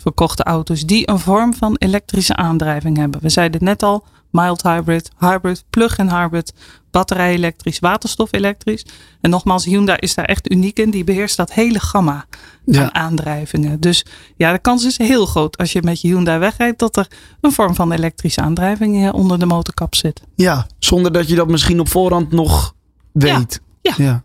verkochte 0.00 0.42
auto's 0.42 0.86
die 0.86 1.10
een 1.10 1.18
vorm 1.18 1.54
van 1.54 1.76
elektrische 1.78 2.36
aandrijving 2.36 2.96
hebben. 2.96 3.20
We 3.20 3.28
zeiden 3.28 3.60
het 3.60 3.68
net 3.68 3.82
al, 3.82 4.04
mild 4.30 4.62
hybrid, 4.62 5.10
hybrid, 5.18 5.64
plug-in 5.70 6.08
hybrid, 6.10 6.52
batterij 6.90 7.32
elektrisch, 7.32 7.78
waterstof 7.78 8.32
elektrisch. 8.32 8.84
En 9.20 9.30
nogmaals, 9.30 9.64
Hyundai 9.64 9.98
is 9.98 10.14
daar 10.14 10.24
echt 10.24 10.50
uniek 10.50 10.78
in. 10.78 10.90
Die 10.90 11.04
beheerst 11.04 11.36
dat 11.36 11.52
hele 11.52 11.80
gamma 11.80 12.24
Ja. 12.64 12.82
aan 12.82 12.94
aandrijvingen. 12.94 13.80
Dus 13.80 14.04
ja, 14.36 14.52
de 14.52 14.58
kans 14.58 14.84
is 14.84 14.98
heel 14.98 15.26
groot 15.26 15.56
als 15.56 15.72
je 15.72 15.82
met 15.82 16.00
je 16.00 16.08
Hyundai 16.08 16.38
wegrijdt 16.38 16.78
dat 16.78 16.96
er 16.96 17.06
een 17.40 17.52
vorm 17.52 17.74
van 17.74 17.92
elektrische 17.92 18.40
aandrijving 18.40 19.06
eh, 19.06 19.14
onder 19.14 19.38
de 19.38 19.46
motorkap 19.46 19.94
zit. 19.94 20.22
Ja, 20.34 20.66
zonder 20.78 21.12
dat 21.12 21.28
je 21.28 21.34
dat 21.34 21.48
misschien 21.48 21.80
op 21.80 21.88
voorhand 21.88 22.30
nog 22.32 22.74
weet. 23.12 23.60
Ja. 23.80 23.94
ja. 23.96 24.04
Ja. 24.04 24.22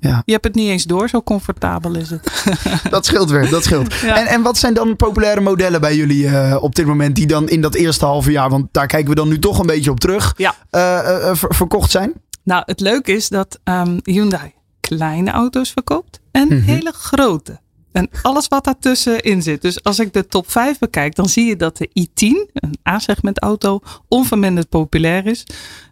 Ja. 0.00 0.22
Je 0.24 0.32
hebt 0.32 0.44
het 0.44 0.54
niet 0.54 0.68
eens 0.68 0.84
door, 0.84 1.08
zo 1.08 1.22
comfortabel 1.22 1.94
is 1.96 2.10
het. 2.10 2.44
Dat 2.90 3.06
scheelt 3.06 3.30
weer, 3.30 3.50
dat 3.50 3.64
scheelt. 3.64 3.94
Ja. 3.94 4.16
En, 4.16 4.26
en 4.26 4.42
wat 4.42 4.58
zijn 4.58 4.74
dan 4.74 4.96
populaire 4.96 5.40
modellen 5.40 5.80
bij 5.80 5.96
jullie 5.96 6.26
eh, 6.28 6.62
op 6.62 6.74
dit 6.74 6.86
moment 6.86 7.14
die 7.16 7.26
dan 7.26 7.48
in 7.48 7.60
dat 7.60 7.74
eerste 7.74 8.04
halve 8.04 8.30
jaar, 8.30 8.50
want 8.50 8.66
daar 8.72 8.86
kijken 8.86 9.08
we 9.08 9.14
dan 9.14 9.28
nu 9.28 9.38
toch 9.38 9.58
een 9.58 9.66
beetje 9.66 9.90
op 9.90 10.00
terug, 10.00 10.34
Ja. 10.36 10.54
eh, 10.70 11.28
eh, 11.28 11.36
ver- 11.36 11.54
verkocht 11.54 11.90
zijn? 11.90 12.12
Nou, 12.42 12.62
het 12.66 12.80
leuke 12.80 13.12
is 13.12 13.28
dat 13.28 13.58
ehm, 13.64 13.98
Hyundai 14.02 14.52
kleine 14.80 15.30
auto's 15.30 15.70
verkoopt 15.70 16.20
en 16.32 16.46
Mhm. 16.48 16.60
hele 16.62 16.92
grote. 16.92 17.58
En 17.92 18.08
alles 18.22 18.48
wat 18.48 18.64
daartussen 18.64 19.20
in 19.20 19.42
zit. 19.42 19.62
Dus 19.62 19.82
als 19.82 19.98
ik 19.98 20.12
de 20.12 20.26
top 20.26 20.50
5 20.50 20.78
bekijk, 20.78 21.14
dan 21.14 21.28
zie 21.28 21.44
je 21.46 21.56
dat 21.56 21.76
de 21.76 21.88
i10, 22.00 22.50
een 22.54 22.78
A-segment 22.88 23.40
auto, 23.40 23.80
onverminderd 24.08 24.68
populair 24.68 25.26
is. 25.26 25.44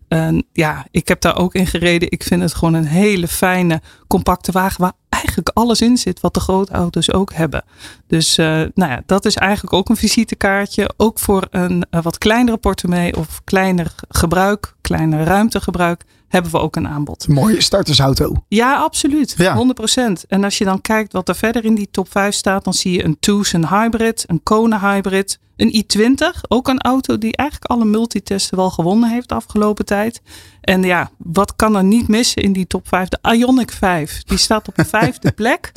En 0.08 0.46
ja, 0.52 0.86
ik 0.90 1.08
heb 1.08 1.20
daar 1.20 1.38
ook 1.38 1.54
in 1.54 1.66
gereden. 1.66 2.10
Ik 2.10 2.22
vind 2.22 2.42
het 2.42 2.54
gewoon 2.54 2.74
een 2.74 2.86
hele 2.86 3.28
fijne, 3.28 3.80
compacte 4.06 4.52
wagen 4.52 4.80
waar 4.80 4.92
eigenlijk 5.08 5.48
alles 5.54 5.80
in 5.80 5.96
zit 5.96 6.20
wat 6.20 6.34
de 6.34 6.66
auto's 6.72 7.12
ook 7.12 7.32
hebben. 7.32 7.64
Dus 8.06 8.38
eh, 8.38 8.46
nou 8.74 8.90
ja, 8.90 9.02
dat 9.06 9.24
is 9.24 9.36
eigenlijk 9.36 9.72
ook 9.72 9.88
een 9.88 9.96
visitekaartje. 9.96 10.90
Ook 10.96 11.18
voor 11.18 11.46
een 11.50 11.84
eh, 11.90 12.02
wat 12.02 12.18
kleinere 12.18 12.56
portemonnee 12.56 13.16
of 13.16 13.40
kleiner 13.44 13.94
gebruik, 14.08 14.74
kleiner 14.80 15.24
ruimtegebruik, 15.24 16.04
hebben 16.34 16.52
we 16.52 16.58
ook 16.58 16.76
een 16.76 16.88
aanbod. 16.88 17.28
Mooie 17.28 17.60
startersauto. 17.60 18.32
Ja, 18.48 18.76
absoluut. 18.76 19.34
Ja. 19.36 19.56
100%. 19.56 20.26
En 20.28 20.44
als 20.44 20.58
je 20.58 20.64
dan 20.64 20.80
kijkt 20.80 21.12
wat 21.12 21.28
er 21.28 21.34
verder 21.34 21.64
in 21.64 21.74
die 21.74 21.88
top 21.90 22.10
5 22.10 22.34
staat, 22.34 22.64
dan 22.64 22.74
zie 22.74 22.92
je 22.92 23.04
een 23.04 23.16
Tucson 23.20 23.68
Hybrid, 23.68 24.24
een 24.26 24.42
Kona 24.42 24.92
Hybrid, 24.92 25.38
een 25.56 25.84
i20. 25.84 26.40
Ook 26.48 26.68
een 26.68 26.80
auto 26.80 27.18
die 27.18 27.36
eigenlijk 27.36 27.70
alle 27.70 27.84
multitesten 27.84 28.56
wel 28.56 28.70
gewonnen 28.70 29.10
heeft 29.10 29.28
de 29.28 29.34
afgelopen 29.34 29.84
tijd. 29.84 30.22
En 30.60 30.82
ja, 30.82 31.10
wat 31.18 31.56
kan 31.56 31.76
er 31.76 31.84
niet 31.84 32.08
missen 32.08 32.42
in 32.42 32.52
die 32.52 32.66
top 32.66 32.88
5? 32.88 33.08
De 33.08 33.18
Ioniq 33.36 33.76
5. 33.76 34.22
Die 34.22 34.38
staat 34.38 34.68
op 34.68 34.74
de 34.76 34.84
vijfde 34.98 35.32
plek. 35.32 35.72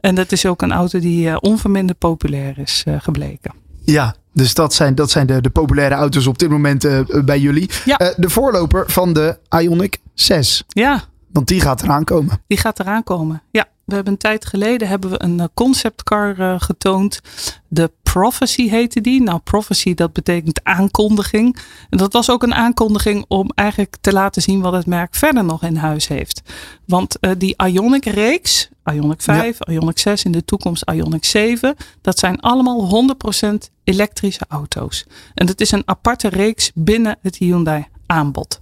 En 0.00 0.14
dat 0.14 0.32
is 0.32 0.46
ook 0.46 0.62
een 0.62 0.72
auto 0.72 0.98
die 0.98 1.28
eh, 1.28 1.36
onverminderd 1.40 1.98
populair 1.98 2.58
is 2.58 2.82
eh, 2.86 2.94
gebleken. 3.00 3.54
Ja, 3.84 4.14
dus 4.32 4.54
dat 4.54 4.74
zijn, 4.74 4.94
dat 4.94 5.10
zijn 5.10 5.26
de, 5.26 5.40
de 5.40 5.50
populaire 5.50 5.94
auto's 5.94 6.26
op 6.26 6.38
dit 6.38 6.50
moment 6.50 6.84
eh, 6.84 7.00
bij 7.24 7.40
jullie. 7.40 7.70
Ja. 7.84 7.96
Eh, 7.96 8.08
de 8.16 8.30
voorloper 8.30 8.84
van 8.90 9.12
de 9.12 9.38
Ioniq 9.62 10.10
6. 10.14 10.64
Ja, 10.68 11.04
Want 11.32 11.48
die 11.48 11.60
gaat 11.60 11.82
eraan 11.82 12.04
komen. 12.04 12.42
Die 12.46 12.58
gaat 12.58 12.80
eraan 12.80 13.04
komen. 13.04 13.42
Ja, 13.50 13.66
we 13.84 13.94
hebben 13.94 14.12
een 14.12 14.18
tijd 14.18 14.46
geleden 14.46 14.88
hebben 14.88 15.10
we 15.10 15.22
een 15.22 15.40
eh, 15.40 15.46
conceptcar 15.54 16.40
eh, 16.40 16.54
getoond. 16.58 17.20
De 17.68 17.90
Prophecy 18.12 18.68
heette 18.68 19.00
die. 19.00 19.22
Nou, 19.22 19.38
Prophecy 19.38 19.94
dat 19.94 20.12
betekent 20.12 20.64
aankondiging. 20.64 21.56
En 21.90 21.98
dat 21.98 22.12
was 22.12 22.30
ook 22.30 22.42
een 22.42 22.54
aankondiging 22.54 23.24
om 23.28 23.50
eigenlijk 23.54 23.96
te 24.00 24.12
laten 24.12 24.42
zien 24.42 24.60
wat 24.60 24.72
het 24.72 24.86
merk 24.86 25.14
verder 25.14 25.44
nog 25.44 25.62
in 25.62 25.76
huis 25.76 26.08
heeft. 26.08 26.42
Want 26.86 27.18
eh, 27.18 27.30
die 27.38 27.54
Ionic 27.66 28.04
reeks, 28.04 28.68
Ionic 28.84 29.22
5, 29.22 29.58
Ionic 29.60 29.98
6, 29.98 30.24
in 30.24 30.32
de 30.32 30.44
toekomst 30.44 30.90
Ionic 30.90 31.24
7, 31.24 31.76
dat 32.00 32.18
zijn 32.18 32.40
allemaal 32.40 33.06
100% 33.44 33.54
elektrische 33.84 34.44
auto's. 34.48 35.06
En 35.34 35.46
dat 35.46 35.60
is 35.60 35.70
een 35.70 35.82
aparte 35.84 36.28
reeks 36.28 36.70
binnen 36.74 37.18
het 37.22 37.36
Hyundai 37.36 37.86
aanbod. 38.12 38.60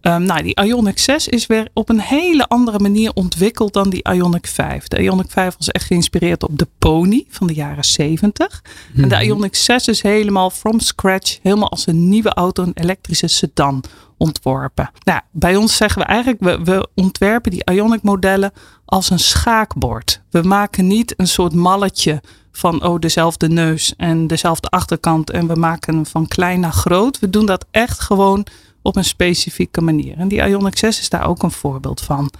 Ehm, 0.00 0.22
nou, 0.22 0.42
die 0.42 0.60
Ioniq 0.64 0.98
6 0.98 1.28
is 1.28 1.46
weer 1.46 1.68
op 1.72 1.88
een 1.88 2.00
hele 2.00 2.48
andere 2.48 2.78
manier 2.78 3.12
ontwikkeld 3.14 3.72
dan 3.72 3.90
die 3.90 4.08
Ioniq 4.12 4.48
5. 4.48 4.88
De 4.88 5.10
Ioniq 5.10 5.30
5 5.30 5.54
was 5.58 5.68
echt 5.68 5.84
geïnspireerd 5.84 6.42
op 6.42 6.58
de 6.58 6.66
Pony 6.78 7.24
van 7.28 7.46
de 7.46 7.54
jaren 7.54 7.84
70. 7.84 8.62
En 8.96 9.08
de 9.08 9.24
Ioniq 9.26 9.56
6 9.56 9.88
is 9.88 10.02
helemaal 10.02 10.50
from 10.50 10.80
scratch, 10.80 11.38
helemaal 11.42 11.70
als 11.70 11.86
een 11.86 12.08
nieuwe 12.08 12.34
auto, 12.34 12.62
een 12.62 12.72
elektrische 12.74 13.26
sedan 13.26 13.84
ontworpen. 14.16 14.90
Nou, 15.04 15.20
bij 15.30 15.56
ons 15.56 15.76
zeggen 15.76 16.02
we 16.02 16.08
eigenlijk, 16.08 16.40
we, 16.40 16.64
we 16.64 16.88
ontwerpen 16.94 17.50
die 17.50 17.64
Ioniq 17.70 18.02
modellen 18.02 18.52
als 18.84 19.10
een 19.10 19.18
schaakbord. 19.18 20.22
We 20.30 20.42
maken 20.42 20.86
niet 20.86 21.14
een 21.16 21.28
soort 21.28 21.54
malletje 21.54 22.22
van 22.52 22.84
oh, 22.84 22.98
dezelfde 22.98 23.48
neus 23.48 23.94
en 23.96 24.26
dezelfde 24.26 24.68
achterkant 24.68 25.30
en 25.30 25.46
we 25.46 25.54
maken 25.54 25.94
hem 25.94 26.06
van 26.06 26.28
klein 26.28 26.60
naar 26.60 26.72
groot. 26.72 27.18
We 27.18 27.30
doen 27.30 27.46
dat 27.46 27.66
echt 27.70 28.00
gewoon 28.00 28.46
op 28.82 28.96
een 28.96 29.04
specifieke 29.04 29.80
manier. 29.80 30.16
En 30.16 30.28
die 30.28 30.48
Ioniq 30.48 30.78
6 30.78 31.00
is 31.00 31.08
daar 31.08 31.26
ook 31.26 31.42
een 31.42 31.50
voorbeeld 31.50 32.00
van. 32.00 32.30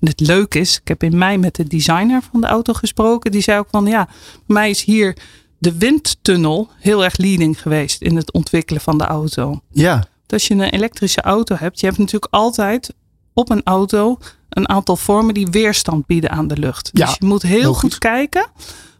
En 0.00 0.08
het 0.08 0.20
leuke 0.20 0.58
is, 0.58 0.76
ik 0.80 0.88
heb 0.88 1.02
in 1.02 1.18
mei 1.18 1.38
met 1.38 1.54
de 1.54 1.64
designer 1.64 2.22
van 2.30 2.40
de 2.40 2.46
auto 2.46 2.72
gesproken. 2.72 3.30
Die 3.30 3.42
zei 3.42 3.58
ook 3.58 3.68
van 3.70 3.86
ja, 3.86 4.08
mij 4.46 4.70
is 4.70 4.82
hier 4.82 5.16
de 5.58 5.78
windtunnel 5.78 6.68
heel 6.78 7.04
erg 7.04 7.16
leading 7.16 7.62
geweest 7.62 8.02
in 8.02 8.16
het 8.16 8.32
ontwikkelen 8.32 8.80
van 8.80 8.98
de 8.98 9.04
auto. 9.04 9.60
Ja, 9.72 10.06
Als 10.26 10.46
je 10.46 10.54
een 10.54 10.60
elektrische 10.60 11.20
auto 11.20 11.56
hebt, 11.58 11.80
je 11.80 11.86
hebt 11.86 11.98
natuurlijk 11.98 12.32
altijd 12.32 12.94
op 13.32 13.50
een 13.50 13.62
auto 13.64 14.18
een 14.48 14.68
aantal 14.68 14.96
vormen 14.96 15.34
die 15.34 15.46
weerstand 15.50 16.06
bieden 16.06 16.30
aan 16.30 16.48
de 16.48 16.56
lucht. 16.56 16.90
Ja, 16.92 17.06
dus 17.06 17.16
je 17.18 17.26
moet 17.26 17.42
heel 17.42 17.74
goed 17.74 17.98
kijken, 17.98 18.46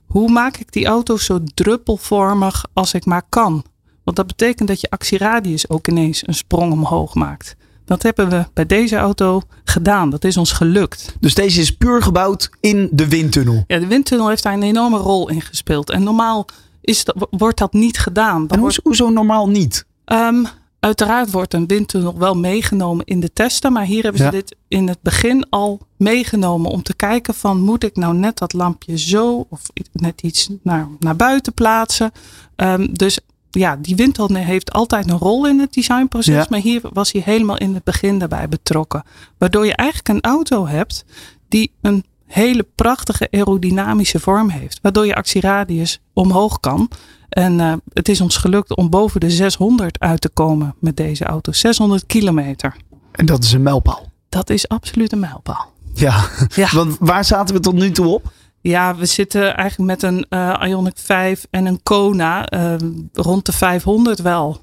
hoe 0.07 0.31
maak 0.31 0.57
ik 0.57 0.73
die 0.73 0.87
auto 0.87 1.17
zo 1.17 1.41
druppelvormig 1.55 2.65
als 2.73 2.95
ik 2.95 3.05
maar 3.05 3.23
kan. 3.29 3.65
Want 4.09 4.21
dat 4.21 4.37
betekent 4.37 4.69
dat 4.69 4.81
je 4.81 4.91
actieradius 4.91 5.69
ook 5.69 5.89
ineens 5.89 6.27
een 6.27 6.35
sprong 6.35 6.73
omhoog 6.73 7.15
maakt. 7.15 7.57
Dat 7.85 8.03
hebben 8.03 8.29
we 8.29 8.45
bij 8.55 8.67
deze 8.67 8.97
auto 8.97 9.43
gedaan. 9.65 10.11
Dat 10.11 10.25
is 10.25 10.37
ons 10.37 10.53
gelukt. 10.53 11.17
dus 11.21 11.35
deze 11.35 11.61
is 11.61 11.77
puur 11.77 12.03
gebouwd 12.03 12.51
in 12.61 12.89
de 12.93 13.09
windtunnel. 13.09 13.65
Ja, 13.67 13.79
de 13.79 13.87
windtunnel 13.87 14.29
heeft 14.29 14.43
daar 14.43 14.53
een 14.53 14.63
enorme 14.63 14.97
rol 14.99 15.29
in 15.29 15.41
gespeeld. 15.41 15.91
En 15.91 16.03
normaal 16.03 16.47
is 16.81 17.05
dat, 17.05 17.27
wordt 17.31 17.59
dat 17.59 17.73
niet 17.73 17.99
gedaan. 17.99 18.47
Dan 18.47 18.57
En 18.57 18.63
hoezo, 18.63 18.81
hoezo 18.83 19.09
normaal 19.11 19.49
niet? 19.49 19.87
Ehm, 20.05 20.45
uiteraard 20.81 21.31
wordt 21.31 21.55
een 21.55 21.67
windtunnel 21.67 22.19
wel 22.19 22.35
meegenomen 22.35 23.05
in 23.05 23.21
de 23.21 23.33
testen. 23.33 23.73
Maar 23.73 23.85
hier 23.85 24.03
hebben 24.03 24.21
ze 24.21 24.27
Ja. 24.27 24.31
dit 24.31 24.57
in 24.69 24.89
het 24.89 24.99
begin 25.03 25.47
al 25.51 25.81
meegenomen. 25.97 26.71
Om 26.71 26.83
te 26.83 26.95
kijken 26.95 27.35
van 27.35 27.61
moet 27.61 27.85
ik 27.85 27.97
nou 27.97 28.15
net 28.15 28.39
dat 28.39 28.53
lampje 28.53 28.99
zo 28.99 29.47
of 29.51 29.63
net 29.93 30.21
iets 30.23 30.49
naar, 30.63 30.89
naar 30.99 31.17
buiten 31.17 31.55
plaatsen. 31.55 32.11
Ehm, 32.57 32.87
dus 32.93 33.19
ja, 33.51 33.77
die 33.77 33.97
windtunnel 33.97 34.43
heeft 34.43 34.73
altijd 34.73 35.11
een 35.11 35.19
rol 35.19 35.47
in 35.47 35.59
het 35.59 35.73
designproces. 35.73 36.35
Ja. 36.35 36.47
Maar 36.49 36.61
hier 36.61 36.81
was 36.93 37.13
hij 37.13 37.23
helemaal 37.25 37.59
in 37.59 37.75
het 37.75 37.85
begin 37.85 38.19
daarbij 38.19 38.49
betrokken. 38.49 39.03
Waardoor 39.39 39.67
je 39.67 39.75
eigenlijk 39.75 40.09
een 40.09 40.31
auto 40.31 40.67
hebt 40.67 41.05
die 41.49 41.73
een 41.81 42.05
hele 42.27 42.67
prachtige 42.75 43.29
aerodynamische 43.31 44.21
vorm 44.21 44.49
heeft. 44.49 44.79
Waardoor 44.83 45.07
je 45.07 45.15
actieradius 45.15 46.01
omhoog 46.13 46.61
kan. 46.61 46.91
En 47.29 47.61
eh, 47.61 47.73
het 47.93 48.09
is 48.09 48.21
ons 48.21 48.37
gelukt 48.37 48.77
om 48.77 48.91
boven 48.91 49.21
de 49.21 49.31
600 49.31 49.99
uit 49.99 50.21
te 50.21 50.29
komen 50.29 50.75
met 50.81 50.97
deze 50.97 51.25
auto. 51.25 51.53
600 51.53 52.07
kilometer. 52.07 52.77
En 53.13 53.27
dat 53.27 53.45
is 53.45 53.53
een 53.53 53.63
mijlpaal. 53.63 54.11
Dat 54.29 54.51
is 54.51 54.69
absoluut 54.69 55.13
een 55.13 55.19
mijlpaal. 55.19 55.73
Ja, 55.95 56.29
Ja. 56.55 56.69
want 56.79 56.97
waar 57.01 57.25
zaten 57.25 57.55
we 57.55 57.61
tot 57.61 57.75
nu 57.75 57.91
toe 57.91 58.07
op? 58.07 58.33
Ja, 58.61 58.97
we 58.97 59.07
zitten 59.07 59.57
eigenlijk 59.57 59.91
met 59.91 60.03
een 60.03 60.27
eh 60.29 60.63
Ioniq 60.69 61.03
5 61.03 61.47
en 61.51 61.67
een 61.67 61.83
Kona 61.83 62.47
eh, 62.47 62.75
rond 63.13 63.47
de 63.47 63.53
500 63.53 64.19
wel. 64.19 64.61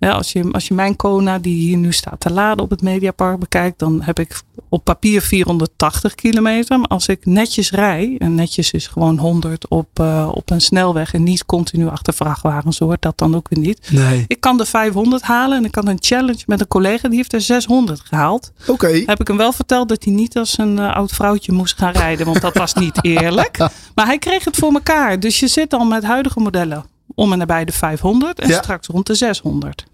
Ja, 0.00 0.10
als, 0.10 0.32
je, 0.32 0.48
als 0.52 0.68
je 0.68 0.74
mijn 0.74 0.96
Kona, 0.96 1.38
die 1.38 1.54
hier 1.54 1.76
nu 1.76 1.92
staat 1.92 2.20
te 2.20 2.32
laden 2.32 2.64
op 2.64 2.70
het 2.70 2.82
Mediapark, 2.82 3.38
bekijkt, 3.38 3.78
dan 3.78 4.02
heb 4.02 4.18
ik 4.18 4.42
op 4.68 4.84
papier 4.84 5.22
480 5.22 6.14
kilometer. 6.14 6.78
Maar 6.78 6.88
als 6.88 7.08
ik 7.08 7.26
netjes 7.26 7.70
rij, 7.70 8.14
en 8.18 8.34
netjes 8.34 8.70
is 8.70 8.86
gewoon 8.86 9.18
100 9.18 9.68
op, 9.68 9.88
eh, 9.94 10.30
op 10.34 10.50
een 10.50 10.60
snelweg 10.60 11.14
en 11.14 11.22
niet 11.22 11.46
continu 11.46 11.88
achter 11.88 12.14
vrachtwagens, 12.14 12.78
hoort 12.78 13.02
dat 13.02 13.18
dan 13.18 13.36
ook 13.36 13.48
weer 13.48 13.64
niet. 13.64 13.90
Nee. 13.90 14.24
Ik 14.26 14.40
kan 14.40 14.56
de 14.56 14.64
500 14.64 15.22
halen 15.22 15.58
en 15.58 15.64
ik 15.64 15.70
kan 15.70 15.88
een 15.88 15.98
challenge 16.00 16.42
met 16.46 16.60
een 16.60 16.68
collega, 16.68 17.08
die 17.08 17.16
heeft 17.16 17.32
er 17.32 17.40
600 17.40 18.00
gehaald. 18.00 18.52
Oké. 18.66 19.02
Heb 19.06 19.20
ik 19.20 19.28
hem 19.28 19.36
wel 19.36 19.52
verteld 19.52 19.88
dat 19.88 20.04
hij 20.04 20.12
niet 20.12 20.36
als 20.36 20.58
een 20.58 20.78
eh, 20.78 20.96
oud 20.96 21.12
vrouwtje 21.12 21.52
moest 21.52 21.78
gaan 21.78 21.92
rijden, 21.92 22.26
want 22.26 22.40
dat 22.40 22.56
was 22.56 22.74
niet 22.74 23.04
eerlijk. 23.04 23.56
Maar 23.94 24.06
hij 24.06 24.18
kreeg 24.18 24.44
het 24.44 24.56
voor 24.56 24.72
elkaar. 24.72 25.20
Dus 25.20 25.40
je 25.40 25.48
zit 25.48 25.72
al 25.72 25.84
met 25.84 26.04
huidige 26.04 26.40
modellen 26.40 26.84
om 27.18 27.32
en 27.32 27.38
nabij 27.38 27.64
de 27.64 27.72
500 27.72 28.40
en 28.40 28.48
Ja. 28.48 28.62
straks 28.62 28.86
rond 28.86 29.06
de 29.06 29.14
600. 29.14 29.86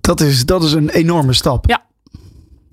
Dat 0.00 0.20
is, 0.20 0.44
dat 0.44 0.64
is 0.64 0.72
een 0.72 0.88
enorme 0.88 1.32
stap. 1.32 1.68
Ja. 1.68 1.84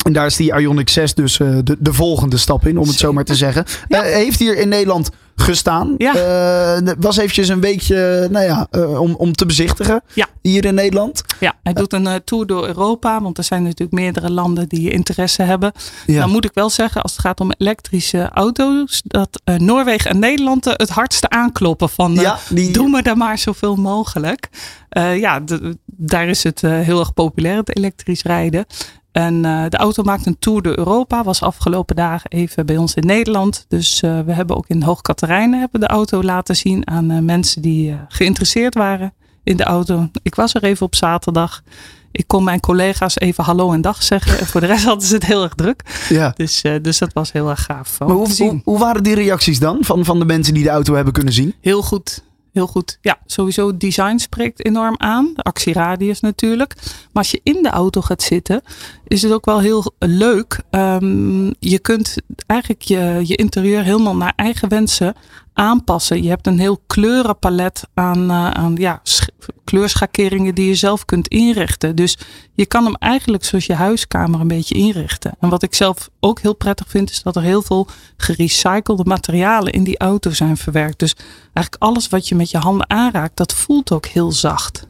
En 0.06 0.14
daar 0.14 0.26
is 0.26 0.36
die 0.36 0.54
Ioniq 0.54 0.84
6 0.92 1.14
dus 1.14 1.40
eh, 1.40 1.58
de, 1.64 1.78
de 1.80 1.94
volgende 1.94 2.38
stap 2.38 2.66
in, 2.68 2.78
om 2.78 2.88
het 2.88 2.98
zo 2.98 3.14
maar 3.14 3.24
te 3.24 3.36
zeggen. 3.36 3.66
Ja. 3.88 4.04
Eh, 4.04 4.14
heeft 4.14 4.40
hier 4.40 4.58
in 4.58 4.70
Nederland 4.70 5.10
gestaan. 5.36 5.96
Ja. 5.98 6.16
Eh, 6.16 6.94
was 7.00 7.18
eventjes 7.18 7.48
een 7.48 7.60
weekje 7.62 8.28
nou 8.32 8.46
ja, 8.46 8.68
eh, 8.72 9.02
om, 9.02 9.16
om 9.16 9.34
te 9.34 9.46
bezichtigen 9.46 10.02
Ja. 10.14 10.28
hier 10.42 10.66
in 10.66 10.74
Nederland. 10.74 11.22
Ja, 11.40 11.54
hij 11.64 11.74
doet 11.74 11.94
een 11.94 12.08
eh, 12.08 12.16
tour 12.26 12.46
door 12.48 12.68
Europa, 12.68 13.22
want 13.22 13.38
er 13.38 13.44
zijn 13.44 13.64
natuurlijk 13.64 13.92
meerdere 13.92 14.32
landen 14.32 14.68
die 14.70 14.92
interesse 14.92 15.42
hebben. 15.42 15.72
Ja. 16.06 16.20
Dan 16.20 16.30
moet 16.30 16.46
ik 16.46 16.52
wel 16.54 16.70
zeggen, 16.70 17.02
als 17.02 17.12
het 17.12 17.22
gaat 17.22 17.40
om 17.40 17.52
elektrische 17.58 18.30
auto's, 18.34 19.02
dat 19.06 19.42
eh, 19.44 19.56
Noorwegen 19.56 20.12
en 20.12 20.20
Nederland 20.20 20.66
het 20.66 20.90
hardste 20.90 21.30
aankloppen 21.30 21.90
van 21.90 22.14
ja, 22.14 22.38
die, 22.50 22.72
Doe 22.72 22.90
me 22.90 23.02
daar 23.02 23.18
maar 23.18 23.38
zoveel 23.38 23.76
mogelijk. 23.76 24.50
Eh, 24.90 25.20
ja, 25.20 25.40
de- 25.40 25.78
daar 25.86 26.28
is 26.28 26.44
het 26.44 26.64
eh, 26.64 26.72
heel 26.80 27.00
erg 27.00 27.14
populair, 27.14 27.58
het 27.58 27.78
elektrisch 27.78 28.24
rijden. 28.24 28.66
En 29.14 29.46
eh, 29.46 29.64
de 29.70 29.78
auto 29.78 30.04
maakt 30.04 30.26
een 30.26 30.40
tour 30.40 30.62
door 30.62 30.78
Europa. 30.78 31.24
Was 31.24 31.42
afgelopen 31.42 31.96
dagen 31.96 32.30
even 32.30 32.66
bij 32.66 32.78
ons 32.78 32.94
in 32.94 33.06
Nederland. 33.06 33.66
Dus 33.68 34.02
eh, 34.02 34.20
we 34.20 34.32
hebben 34.34 34.56
ook 34.56 34.68
in 34.68 34.82
Hoog 34.82 35.02
Katerijnen 35.02 35.60
hebben 35.60 35.80
de 35.80 35.88
auto 35.88 36.24
laten 36.24 36.56
zien 36.56 36.88
aan 36.88 37.12
eh, 37.12 37.20
mensen 37.20 37.62
die 37.62 37.98
geïnteresseerd 38.08 38.74
waren 38.74 39.14
in 39.44 39.58
de 39.58 39.64
auto. 39.64 40.10
Ik 40.24 40.36
was 40.36 40.54
er 40.54 40.64
even 40.64 40.86
op 40.86 40.96
zaterdag. 40.96 41.64
Ik 42.12 42.28
kon 42.28 42.44
mijn 42.44 42.60
collega's 42.60 43.20
even 43.20 43.44
hallo 43.44 43.72
en 43.72 43.82
dag 43.82 44.04
zeggen. 44.04 44.40
En 44.40 44.46
voor 44.46 44.62
de 44.62 44.68
rest 44.68 44.86
hadden 44.92 45.08
ze 45.08 45.14
het 45.14 45.26
heel 45.26 45.44
erg 45.44 45.54
druk. 45.54 46.06
ja. 46.10 46.34
Dus, 46.36 46.64
dus 46.82 46.98
dat 46.98 47.14
was 47.14 47.32
heel 47.32 47.50
erg 47.50 47.64
gaaf. 47.64 48.00
Maar 48.00 48.10
hoe, 48.10 48.36
hoe, 48.38 48.62
hoe 48.64 48.80
waren 48.80 49.04
die 49.04 49.16
reacties 49.16 49.60
dan 49.60 49.78
van, 49.82 50.06
van 50.06 50.20
de 50.20 50.26
mensen 50.26 50.54
die 50.54 50.64
de 50.64 50.70
auto 50.70 50.96
hebben 50.96 51.14
kunnen 51.14 51.34
zien? 51.34 51.54
Heel 51.62 51.82
goed. 51.82 52.24
Heel 52.54 52.68
goed. 52.68 52.98
Ja, 53.02 53.18
sowieso 53.26 53.78
design 53.78 54.18
spreekt 54.18 54.66
enorm 54.66 54.96
aan. 54.98 55.32
De 55.36 55.44
actieradius 55.44 56.20
natuurlijk. 56.20 56.74
Maar 56.84 57.24
als 57.24 57.32
je 57.32 57.40
in 57.44 57.64
de 57.64 57.70
auto 57.70 58.02
gaat 58.02 58.22
zitten, 58.22 58.62
is 59.08 59.22
het 59.22 59.32
ook 59.32 59.46
wel 59.46 59.60
heel 59.60 59.94
leuk. 60.00 60.60
Ehm, 60.70 61.46
je 61.60 61.80
kunt 61.82 62.16
eigenlijk 62.46 62.82
je, 62.82 63.22
je 63.24 63.36
interieur 63.36 63.84
helemaal 63.84 64.16
naar 64.16 64.34
eigen 64.36 64.70
wensen 64.70 65.16
aanpassen. 65.54 66.24
Je 66.24 66.30
hebt 66.30 66.48
een 66.48 66.60
heel 66.60 66.82
kleurenpalet 66.88 67.84
aan, 67.94 68.30
eh, 68.30 68.50
aan 68.50 68.76
ja, 68.76 69.00
sch- 69.04 69.28
kleurschakeringen 69.64 70.56
die 70.56 70.68
je 70.68 70.76
zelf 70.76 71.06
kunt 71.06 71.28
inrichten. 71.28 71.96
Dus 71.96 72.18
je 72.54 72.66
kan 72.66 72.84
hem 72.86 72.96
eigenlijk 72.96 73.44
zoals 73.44 73.66
je 73.66 73.74
huiskamer 73.74 74.40
een 74.40 74.48
beetje 74.48 74.76
inrichten. 74.76 75.36
En 75.40 75.50
wat 75.50 75.64
ik 75.64 75.74
zelf 75.76 76.10
ook 76.20 76.40
heel 76.40 76.56
prettig 76.56 76.88
vind, 76.90 77.10
is 77.10 77.24
dat 77.24 77.36
er 77.36 77.42
heel 77.42 77.62
veel 77.62 77.88
gerecyclede 78.18 79.04
materialen 79.06 79.74
in 79.74 79.84
die 79.84 79.98
auto 80.00 80.32
zijn 80.32 80.58
verwerkt. 80.58 81.00
Dus 81.00 81.16
eigenlijk 81.54 81.76
alles 81.84 82.10
wat 82.10 82.28
je 82.28 82.36
met 82.36 82.52
je 82.52 82.58
handen 82.58 82.90
aanraakt, 82.90 83.38
dat 83.38 83.54
voelt 83.54 83.92
ook 83.92 84.06
heel 84.06 84.32
zacht. 84.32 84.88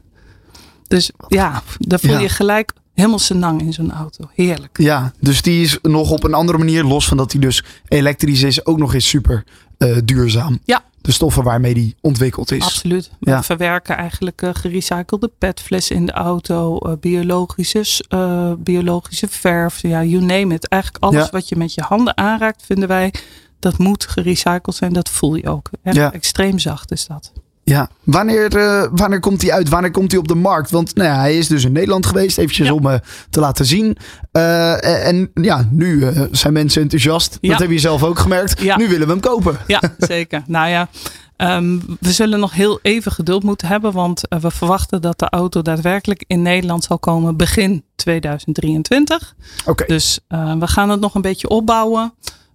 Dus 0.88 1.12
ja, 1.28 1.62
daar 1.78 2.00
voel 2.00 2.12
Ja. 2.12 2.20
je 2.20 2.30
gelijk 2.30 2.72
helemaal 2.94 3.20
senang 3.20 3.62
in 3.62 3.74
zo'n 3.74 3.92
auto. 3.92 4.30
Heerlijk. 4.36 4.78
Ja, 4.80 5.14
dus 5.20 5.42
die 5.42 5.64
is 5.64 5.78
nog 5.82 6.10
op 6.12 6.24
een 6.24 6.34
andere 6.34 6.58
manier, 6.58 6.84
los 6.84 7.08
van 7.08 7.18
dat 7.18 7.32
hij 7.32 7.42
dus 7.42 7.64
elektrisch 7.88 8.42
is, 8.44 8.66
ook 8.66 8.78
nog 8.78 8.94
eens 8.94 9.08
super 9.08 9.44
eh, 9.78 9.98
duurzaam. 10.06 10.60
Ja. 10.64 10.84
De 11.02 11.12
stoffen 11.12 11.44
waarmee 11.44 11.74
die 11.74 11.96
ontwikkeld 12.02 12.52
is. 12.52 12.64
Absoluut. 12.64 13.12
We 13.20 13.30
Ja. 13.32 13.44
verwerken 13.44 13.96
eigenlijk 13.98 14.42
eh, 14.42 14.50
gerecyclede 14.54 15.32
petflessen 15.38 15.96
in 15.96 16.06
de 16.06 16.12
auto, 16.12 16.78
eh, 16.78 16.92
biologische, 17.00 18.06
biologische 18.60 19.28
verf, 19.30 19.82
ja, 19.82 20.04
you 20.04 20.24
name 20.26 20.54
it. 20.54 20.68
Eigenlijk 20.68 21.04
alles 21.04 21.24
Ja. 21.26 21.30
wat 21.32 21.50
je 21.50 21.56
met 21.56 21.74
je 21.74 21.82
handen 21.82 22.18
aanraakt, 22.18 22.64
vinden 22.66 22.88
wij, 22.88 23.14
dat 23.60 23.78
moet 23.78 24.06
gerecycled 24.08 24.76
zijn. 24.76 24.94
Dat 24.94 25.10
voel 25.10 25.36
je 25.36 25.50
ook. 25.50 25.70
Echt 25.84 25.96
Ja. 25.96 26.12
extreem 26.14 26.60
zacht 26.60 26.92
is 26.92 27.06
dat. 27.08 27.32
Ja, 27.66 27.90
wanneer, 28.04 28.56
eh, 28.58 28.88
wanneer 28.92 29.20
komt 29.20 29.42
hij 29.42 29.52
uit? 29.52 29.70
Wanneer 29.70 29.92
komt 29.92 30.12
hij 30.12 30.20
op 30.20 30.28
de 30.28 30.36
markt? 30.36 30.72
Want 30.72 30.96
nou 30.96 31.10
ja, 31.10 31.20
hij 31.20 31.38
is 31.38 31.48
dus 31.48 31.64
in 31.64 31.72
Nederland 31.72 32.06
geweest, 32.06 32.38
eventjes 32.38 32.68
Ja. 32.68 32.74
om 32.74 32.86
eh, 32.88 33.00
te 33.30 33.40
laten 33.40 33.66
zien. 33.66 33.98
Eh, 34.32 35.08
en 35.08 35.32
ja, 35.34 35.68
nu 35.72 36.08
zijn 36.32 36.54
mensen 36.54 36.82
enthousiast. 36.82 37.38
Ja. 37.42 37.50
Dat 37.50 37.60
heb 37.60 37.70
je 37.70 37.80
zelf 37.80 38.04
ook 38.04 38.20
gemerkt. 38.20 38.64
Nu 38.78 38.88
willen 38.88 39.08
we 39.08 39.12
hem 39.14 39.20
kopen. 39.22 39.58
Ja, 39.68 39.82
zeker. 39.98 40.44
Nou 40.48 40.68
ja, 40.70 40.88
ehm, 41.36 41.80
we 42.00 42.12
zullen 42.12 42.40
nog 42.40 42.54
heel 42.54 42.80
even 42.82 43.12
geduld 43.12 43.44
moeten 43.44 43.68
hebben, 43.68 43.92
want 43.92 44.22
we 44.42 44.52
verwachten 44.52 45.02
dat 45.02 45.20
de 45.20 45.30
auto 45.30 45.62
daadwerkelijk 45.62 46.24
in 46.28 46.42
Nederland 46.42 46.84
zal 46.84 47.00
komen 47.00 47.38
begin 47.38 47.84
2023. 47.96 49.36
Oké, 49.66 49.84
Dus 49.86 50.20
we 50.60 50.68
gaan 50.68 50.90
het 50.90 51.00
nog 51.00 51.16
een 51.16 51.22
beetje 51.22 51.50
opbouwen. 51.50 52.14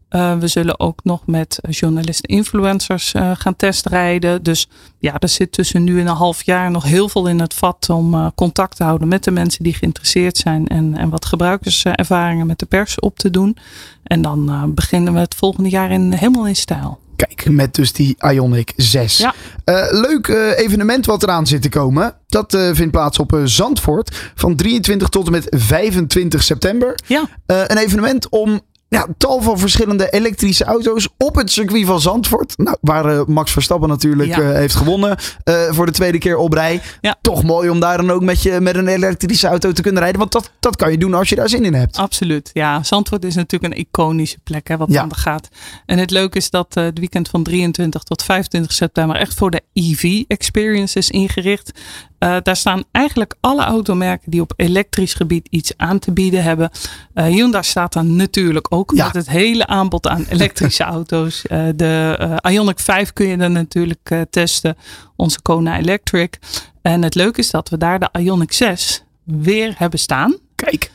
Eh, 0.09 0.39
we 0.39 0.47
zullen 0.49 0.81
ook 0.81 1.01
nog 1.05 1.27
met 1.27 1.59
journalisten 1.71 2.29
influencers 2.29 3.15
eh, 3.15 3.31
gaan 3.35 3.57
testrijden. 3.57 4.43
Dus 4.43 4.69
ja, 4.99 5.15
er 5.19 5.29
zit 5.29 5.53
tussen 5.53 5.85
nu 5.85 6.01
en 6.01 6.07
een 6.07 6.15
half 6.15 6.43
jaar 6.43 6.71
nog 6.71 6.85
heel 6.85 7.09
veel 7.09 7.27
in 7.29 7.41
het 7.41 7.55
vat 7.55 7.91
om 7.91 8.15
eh, 8.15 8.27
contact 8.35 8.77
te 8.77 8.85
houden 8.85 9.09
met 9.09 9.25
de 9.25 9.31
mensen 9.31 9.63
die 9.65 9.75
geïnteresseerd 9.75 10.37
zijn. 10.37 10.67
En, 10.67 10.97
en 10.97 11.09
wat 11.11 11.25
gebruikerservaringen 11.25 12.47
met 12.47 12.59
de 12.59 12.67
pers 12.67 13.01
op 13.01 13.19
te 13.19 13.31
doen. 13.31 13.57
En 14.03 14.23
dan 14.23 14.49
eh, 14.51 14.63
beginnen 14.67 15.13
we 15.13 15.19
het 15.19 15.35
volgende 15.35 15.69
jaar 15.69 15.91
in, 15.91 16.13
helemaal 16.13 16.47
in 16.47 16.57
stijl. 16.57 16.99
kijk, 17.17 17.49
met 17.51 17.75
dus 17.75 17.93
die 17.93 18.17
Ionic 18.31 18.73
6. 18.77 19.17
Ja. 19.19 19.35
Eh, 19.65 19.87
leuk 19.91 20.29
eh, 20.29 20.59
evenement 20.59 21.07
wat 21.07 21.23
eraan 21.23 21.47
zit 21.47 21.63
te 21.63 21.69
komen. 21.69 22.15
Dat 22.27 22.55
eh, 22.55 22.71
vindt 22.73 22.93
plaats 22.93 23.19
op 23.19 23.33
eh, 23.33 23.41
Zandvoort 23.45 24.33
van 24.35 24.57
23 24.57 25.09
tot 25.09 25.27
en 25.27 25.33
met 25.33 25.47
25 25.51 26.43
september. 26.43 26.95
Ja, 27.07 27.29
Eh, 27.47 27.61
een 27.67 27.79
evenement 27.79 28.29
om 28.29 28.61
ja, 28.89 29.07
tal 29.19 29.41
van 29.43 29.59
verschillende 29.59 30.11
elektrische 30.11 30.65
auto's 30.65 31.09
op 31.19 31.35
het 31.35 31.51
circuit 31.51 31.87
van 31.87 32.01
Zandvoort. 32.01 32.59
Nou, 32.59 32.77
waar 32.81 33.05
eh, 33.07 33.25
Max 33.27 33.53
Verstappen 33.53 33.89
natuurlijk 33.89 34.29
Ja. 34.29 34.41
eh, 34.41 34.53
heeft 34.53 34.75
gewonnen 34.75 35.17
eh, 35.45 35.55
voor 35.71 35.87
de 35.87 35.93
tweede 35.93 36.19
keer 36.19 36.37
op 36.37 36.53
rij. 36.53 36.81
Ja. 37.01 37.17
Toch 37.21 37.43
mooi 37.43 37.69
om 37.71 37.81
daar 37.81 37.97
dan 37.97 38.11
ook 38.11 38.23
met, 38.23 38.43
je, 38.43 38.61
met 38.61 38.77
een 38.77 38.89
elektrische 38.89 39.47
auto 39.47 39.73
te 39.73 39.83
kunnen 39.83 40.01
rijden. 40.03 40.19
Want 40.21 40.33
dat, 40.33 40.51
dat 40.61 40.77
kan 40.77 40.91
je 40.91 40.99
doen 40.99 41.15
als 41.15 41.29
je 41.29 41.35
daar 41.37 41.49
zin 41.49 41.65
in 41.65 41.75
hebt. 41.75 41.97
Absoluut. 41.97 42.51
Ja, 42.53 42.83
Zandvoort 42.83 43.25
is 43.25 43.35
natuurlijk 43.35 43.75
een 43.75 43.81
iconische 43.81 44.39
plek 44.45 44.69
hè, 44.69 44.77
wat 44.77 44.89
Ja. 44.91 45.03
aan 45.03 45.09
de 45.09 45.15
gaat. 45.15 45.49
En 45.87 45.99
het 45.99 46.11
leuke 46.11 46.37
is 46.39 46.51
dat 46.51 46.75
het 46.75 46.99
weekend 46.99 47.29
van 47.29 47.43
23 47.43 48.03
tot 48.03 48.23
25 48.23 48.73
september 48.73 49.17
echt 49.17 49.35
voor 49.35 49.51
de 49.51 49.63
EV 49.73 50.23
experience 50.27 50.99
is 50.99 51.11
ingericht. 51.11 51.71
Daar 52.19 52.57
staan 52.57 52.85
eigenlijk 52.93 53.35
alle 53.41 53.63
automerken 53.65 54.31
die 54.31 54.41
op 54.41 54.53
elektrisch 54.57 55.15
gebied 55.15 55.47
iets 55.51 55.73
aan 55.77 55.99
te 55.99 56.13
bieden 56.13 56.43
hebben. 56.43 56.71
Hyundai 57.15 57.63
staat 57.65 57.93
daar 57.93 58.05
natuurlijk 58.05 58.67
ook 58.75 58.78
Ja. 58.87 59.05
met 59.05 59.15
het 59.15 59.29
hele 59.29 59.67
aanbod 59.67 60.07
aan 60.07 60.27
elektrische 60.29 60.85
auto's. 60.97 61.47
Eh, 61.47 61.67
de 61.77 62.17
eh, 62.43 62.55
Ioniq 62.55 62.83
5 62.83 63.13
kun 63.13 63.27
je 63.27 63.37
dan 63.37 63.53
natuurlijk 63.53 64.11
eh, 64.11 64.21
testen. 64.31 64.77
Onze 65.17 65.43
Kona 65.43 65.79
Electric. 65.79 66.39
En 66.83 67.03
het 67.03 67.15
leuke 67.15 67.41
is 67.41 67.51
dat 67.51 67.69
we 67.69 67.79
daar 67.79 67.99
de 67.99 68.09
Ioniq 68.21 68.55
6 68.55 69.05
weer 69.25 69.75
hebben 69.77 69.99
staan. 69.99 70.37
Kijk. 70.55 70.91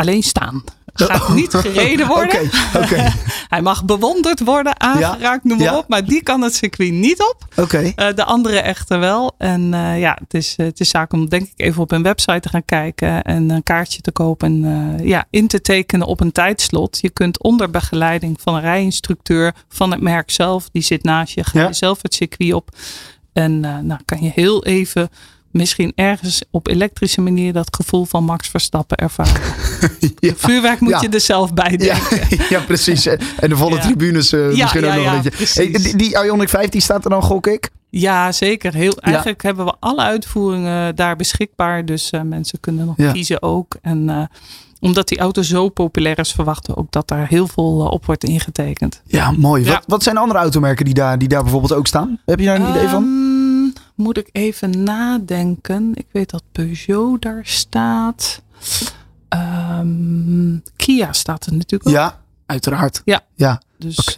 Alleen 0.00 0.22
staan. 0.22 0.64
Gaat 0.94 1.28
niet 1.34 1.54
gereden 1.54 2.06
worden. 2.06 2.40
Oké, 2.40 2.78
oké, 2.78 3.12
Hij 3.54 3.62
mag 3.62 3.84
bewonderd 3.84 4.40
worden, 4.40 4.80
aangeraakt, 4.80 5.44
noem 5.44 5.58
maar 5.58 5.66
Ja. 5.66 5.78
op. 5.78 5.88
Maar 5.88 6.04
die 6.04 6.22
kan 6.22 6.40
het 6.40 6.54
circuit 6.54 6.92
niet 6.92 7.20
op. 7.22 7.46
oké. 7.56 7.92
Eh, 7.96 8.14
de 8.14 8.24
andere 8.24 8.58
echter 8.60 8.98
wel. 8.98 9.34
En 9.38 9.74
eh, 9.74 10.00
ja, 10.00 10.18
het 10.20 10.34
is, 10.34 10.54
het 10.56 10.80
is 10.80 10.88
zaak 10.88 11.12
om 11.12 11.28
denk 11.28 11.42
ik 11.42 11.52
even 11.56 11.82
op 11.82 11.90
hun 11.90 12.02
website 12.02 12.40
te 12.40 12.48
gaan 12.48 12.64
kijken. 12.64 13.22
En 13.22 13.50
een 13.50 13.62
kaartje 13.62 14.00
te 14.00 14.12
kopen. 14.12 14.64
En 14.64 14.96
eh, 14.98 15.06
ja, 15.06 15.24
in 15.30 15.46
te 15.46 15.60
tekenen 15.60 16.06
op 16.06 16.20
een 16.20 16.32
tijdslot. 16.32 16.98
Je 17.00 17.10
kunt 17.10 17.42
onder 17.42 17.70
begeleiding 17.70 18.40
van 18.40 18.54
een 18.54 18.60
rijinstructeur 18.60 19.54
van 19.68 19.90
het 19.90 20.00
merk 20.00 20.30
zelf. 20.30 20.68
Die 20.72 20.82
zit 20.82 21.02
naast 21.02 21.34
je. 21.34 21.44
Ga 21.44 21.60
Ja. 21.60 21.66
je 21.66 21.72
zelf 21.74 21.98
het 22.02 22.14
circuit 22.14 22.52
op. 22.52 22.68
En 23.32 23.64
eh, 23.64 23.78
nou 23.78 24.00
kan 24.04 24.22
je 24.22 24.30
heel 24.34 24.64
even... 24.64 25.08
Misschien 25.50 25.92
ergens 25.94 26.42
op 26.50 26.68
elektrische 26.68 27.20
manier 27.20 27.52
dat 27.52 27.76
gevoel 27.76 28.04
van 28.04 28.24
Max 28.24 28.48
Verstappen 28.48 28.96
ervaren. 28.96 29.40
Ja. 30.18 30.32
Vuurwerk 30.36 30.80
moet 30.80 30.90
Ja. 30.90 31.00
je 31.00 31.08
er 31.08 31.20
zelf 31.20 31.54
bij 31.54 31.70
Ja, 31.70 31.76
denken. 31.76 32.38
ja, 32.56 32.60
precies. 32.60 33.06
En 33.06 33.48
de 33.48 33.56
volle 33.56 33.78
tribunes 33.78 34.32
eh, 34.32 34.46
misschien 34.46 34.84
ook 34.84 34.94
nog 34.94 35.14
een 35.14 35.22
beetje. 35.22 35.62
Hey, 35.62 35.70
die, 35.72 35.96
die 35.96 36.16
Ioniq 36.16 36.48
5 36.48 36.68
die 36.68 36.80
staat 36.80 37.04
er 37.04 37.10
dan, 37.10 37.22
gok 37.22 37.46
ik? 37.46 37.70
Ja, 37.88 38.32
zeker. 38.32 38.74
Heel, 38.74 38.92
eigenlijk 39.00 39.42
hebben 39.42 39.64
we 39.64 39.74
alle 39.80 40.00
uitvoeringen 40.02 40.96
daar 40.96 41.16
beschikbaar. 41.16 41.84
Dus 41.84 42.10
eh, 42.10 42.20
mensen 42.22 42.60
kunnen 42.60 42.86
nog 42.96 43.12
kiezen 43.12 43.42
ook. 43.42 43.76
En 43.82 44.08
eh, 44.08 44.22
omdat 44.80 45.08
die 45.08 45.18
auto 45.18 45.42
zo 45.42 45.68
populair 45.68 46.18
is, 46.18 46.32
verwachten 46.32 46.74
we 46.74 46.80
ook 46.80 46.92
dat 46.92 47.08
daar 47.08 47.28
heel 47.28 47.46
veel 47.46 47.88
op 47.88 48.06
wordt 48.06 48.24
ingetekend. 48.24 49.02
Ja, 49.06 49.30
mooi. 49.30 49.64
Wat, 49.64 49.82
wat 49.86 50.02
zijn 50.02 50.16
andere 50.16 50.38
automerken 50.38 50.84
die 50.84 50.94
daar, 50.94 51.18
die 51.18 51.28
daar 51.28 51.42
bijvoorbeeld 51.42 51.72
ook 51.72 51.86
staan? 51.86 52.18
Heb 52.26 52.38
je 52.38 52.44
daar 52.46 52.60
een 52.60 52.68
idee 52.70 52.88
van? 52.88 53.28
Moet 54.00 54.16
ik 54.18 54.28
even 54.32 54.82
nadenken. 54.82 55.90
Ik 55.94 56.06
weet 56.10 56.30
dat 56.30 56.42
Peugeot 56.52 57.22
daar 57.22 57.46
staat. 57.46 58.42
Ehm, 59.28 60.58
Kia 60.76 61.12
staat 61.12 61.46
er 61.46 61.52
natuurlijk 61.52 61.86
ook. 61.86 61.94
Ja, 61.94 62.20
uiteraard. 62.46 63.02
Ja. 63.04 63.20
Ja, 63.34 63.62
Dus, 63.78 64.16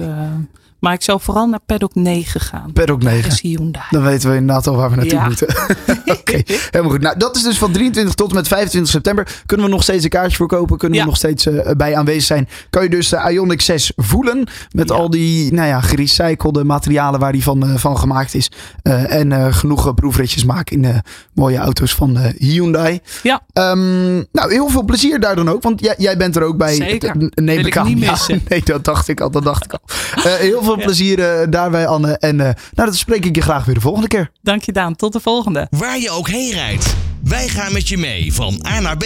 maar 0.83 0.93
ik 0.93 1.03
zou 1.03 1.21
vooral 1.21 1.47
naar 1.47 1.61
Paddock 1.67 1.95
9 1.95 2.41
gaan. 2.41 2.73
Paddock 2.73 3.01
Daar 3.01 3.13
9. 3.13 3.31
is 3.31 3.41
Hyundai. 3.41 3.85
Dan 3.91 4.03
weten 4.03 4.31
we 4.31 4.37
inderdaad 4.37 4.67
al 4.67 4.77
waar 4.77 4.91
we 4.91 4.97
naartoe 4.97 5.19
Ja. 5.19 5.25
moeten. 5.27 5.49
Oké, 6.19 6.43
helemaal 6.71 6.91
goed. 6.93 7.01
Nou, 7.01 7.19
dat 7.19 7.37
is 7.37 7.43
dus 7.43 7.59
van 7.59 7.73
23 7.73 8.15
tot 8.15 8.29
en 8.29 8.35
met 8.35 8.49
25 8.49 8.93
september. 8.93 9.43
Kunnen 9.47 9.67
we 9.67 9.73
nog 9.73 9.83
steeds 9.83 10.05
een 10.05 10.11
kaartje 10.11 10.37
voor 10.37 10.47
kopen? 10.49 10.79
Kunnen 10.79 10.99
Ja. 10.99 11.05
we 11.05 11.11
nog 11.11 11.19
steeds 11.19 11.47
eh, 11.47 11.71
bij 11.77 11.97
aanwezig 11.97 12.23
zijn? 12.25 12.49
Kan 12.71 12.83
je 12.83 12.89
dus 12.91 13.09
de 13.09 13.17
Ioniq 13.57 13.63
6 13.63 13.93
voelen 13.97 14.47
met 14.71 14.89
Ja. 14.89 14.95
al 14.95 15.11
die 15.11 15.53
nou 15.53 15.69
ja, 15.69 15.81
gerecyclede 15.81 16.65
materialen 16.65 17.21
waar 17.21 17.33
die 17.33 17.43
van, 17.43 17.63
eh, 17.67 17.75
van 17.77 17.99
gemaakt 17.99 18.35
is. 18.35 18.51
Eh, 18.83 19.13
en 19.15 19.33
eh, 19.33 19.53
genoeg 19.55 19.87
eh, 19.87 19.95
proefritjes 19.95 20.45
maken 20.45 20.77
in 20.77 20.83
de 20.83 21.03
mooie 21.35 21.59
auto's 21.59 21.95
van 21.95 22.17
eh, 22.17 22.33
Hyundai. 22.39 23.01
Ja. 23.23 23.41
Ehm, 23.53 24.15
nou, 24.15 24.53
heel 24.53 24.69
veel 24.69 24.85
plezier 24.85 25.21
daar 25.21 25.37
dan 25.37 25.49
ook. 25.51 25.63
Want 25.63 25.81
jij, 25.81 25.95
jij 25.99 26.17
bent 26.17 26.37
er 26.37 26.43
ook 26.43 26.57
bij. 26.57 26.75
Zeker. 26.75 27.15
Neem 27.35 27.59
ik 27.59 27.67
ik 27.67 27.77
aan. 27.77 27.87
niet 27.87 27.99
missen. 28.11 28.43
nee, 28.49 28.63
dat 28.65 28.85
dacht 28.85 29.09
ik 29.09 29.21
al. 29.21 29.31
Dat 29.31 29.43
dacht 29.45 29.65
ik 29.65 29.73
al. 29.73 29.81
Eh, 30.15 30.23
heel 30.35 30.63
veel 30.63 30.72
Ja. 30.79 30.85
plezier 30.85 31.41
eh, 31.41 31.47
daarbij, 31.51 31.87
Anne. 31.87 32.19
En 32.19 32.41
eh, 32.41 32.47
nou, 32.47 32.89
dat 32.89 32.97
spreek 32.97 33.25
ik 33.25 33.35
je 33.35 33.43
graag 33.43 33.65
weer 33.65 33.75
de 33.75 33.81
volgende 33.81 34.09
keer. 34.09 34.31
Dank 34.43 34.63
je 34.63 34.73
Daan. 34.73 34.97
Tot 34.97 35.13
de 35.13 35.21
volgende. 35.21 35.67
Waar 35.71 35.99
je 35.99 36.11
ook 36.11 36.29
heen 36.29 36.53
rijdt, 36.53 36.95
wij 37.25 37.49
gaan 37.49 37.73
met 37.73 37.89
je 37.89 37.97
mee 37.99 38.35
van 38.35 38.67
A 38.67 38.81
naar 38.81 38.97
B. 38.97 39.05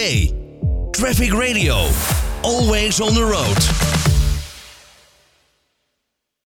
Traffic 0.91 1.33
Radio, 1.33 1.85
always 2.41 2.99
on 2.99 3.13
the 3.13 3.21
road. 3.21 3.96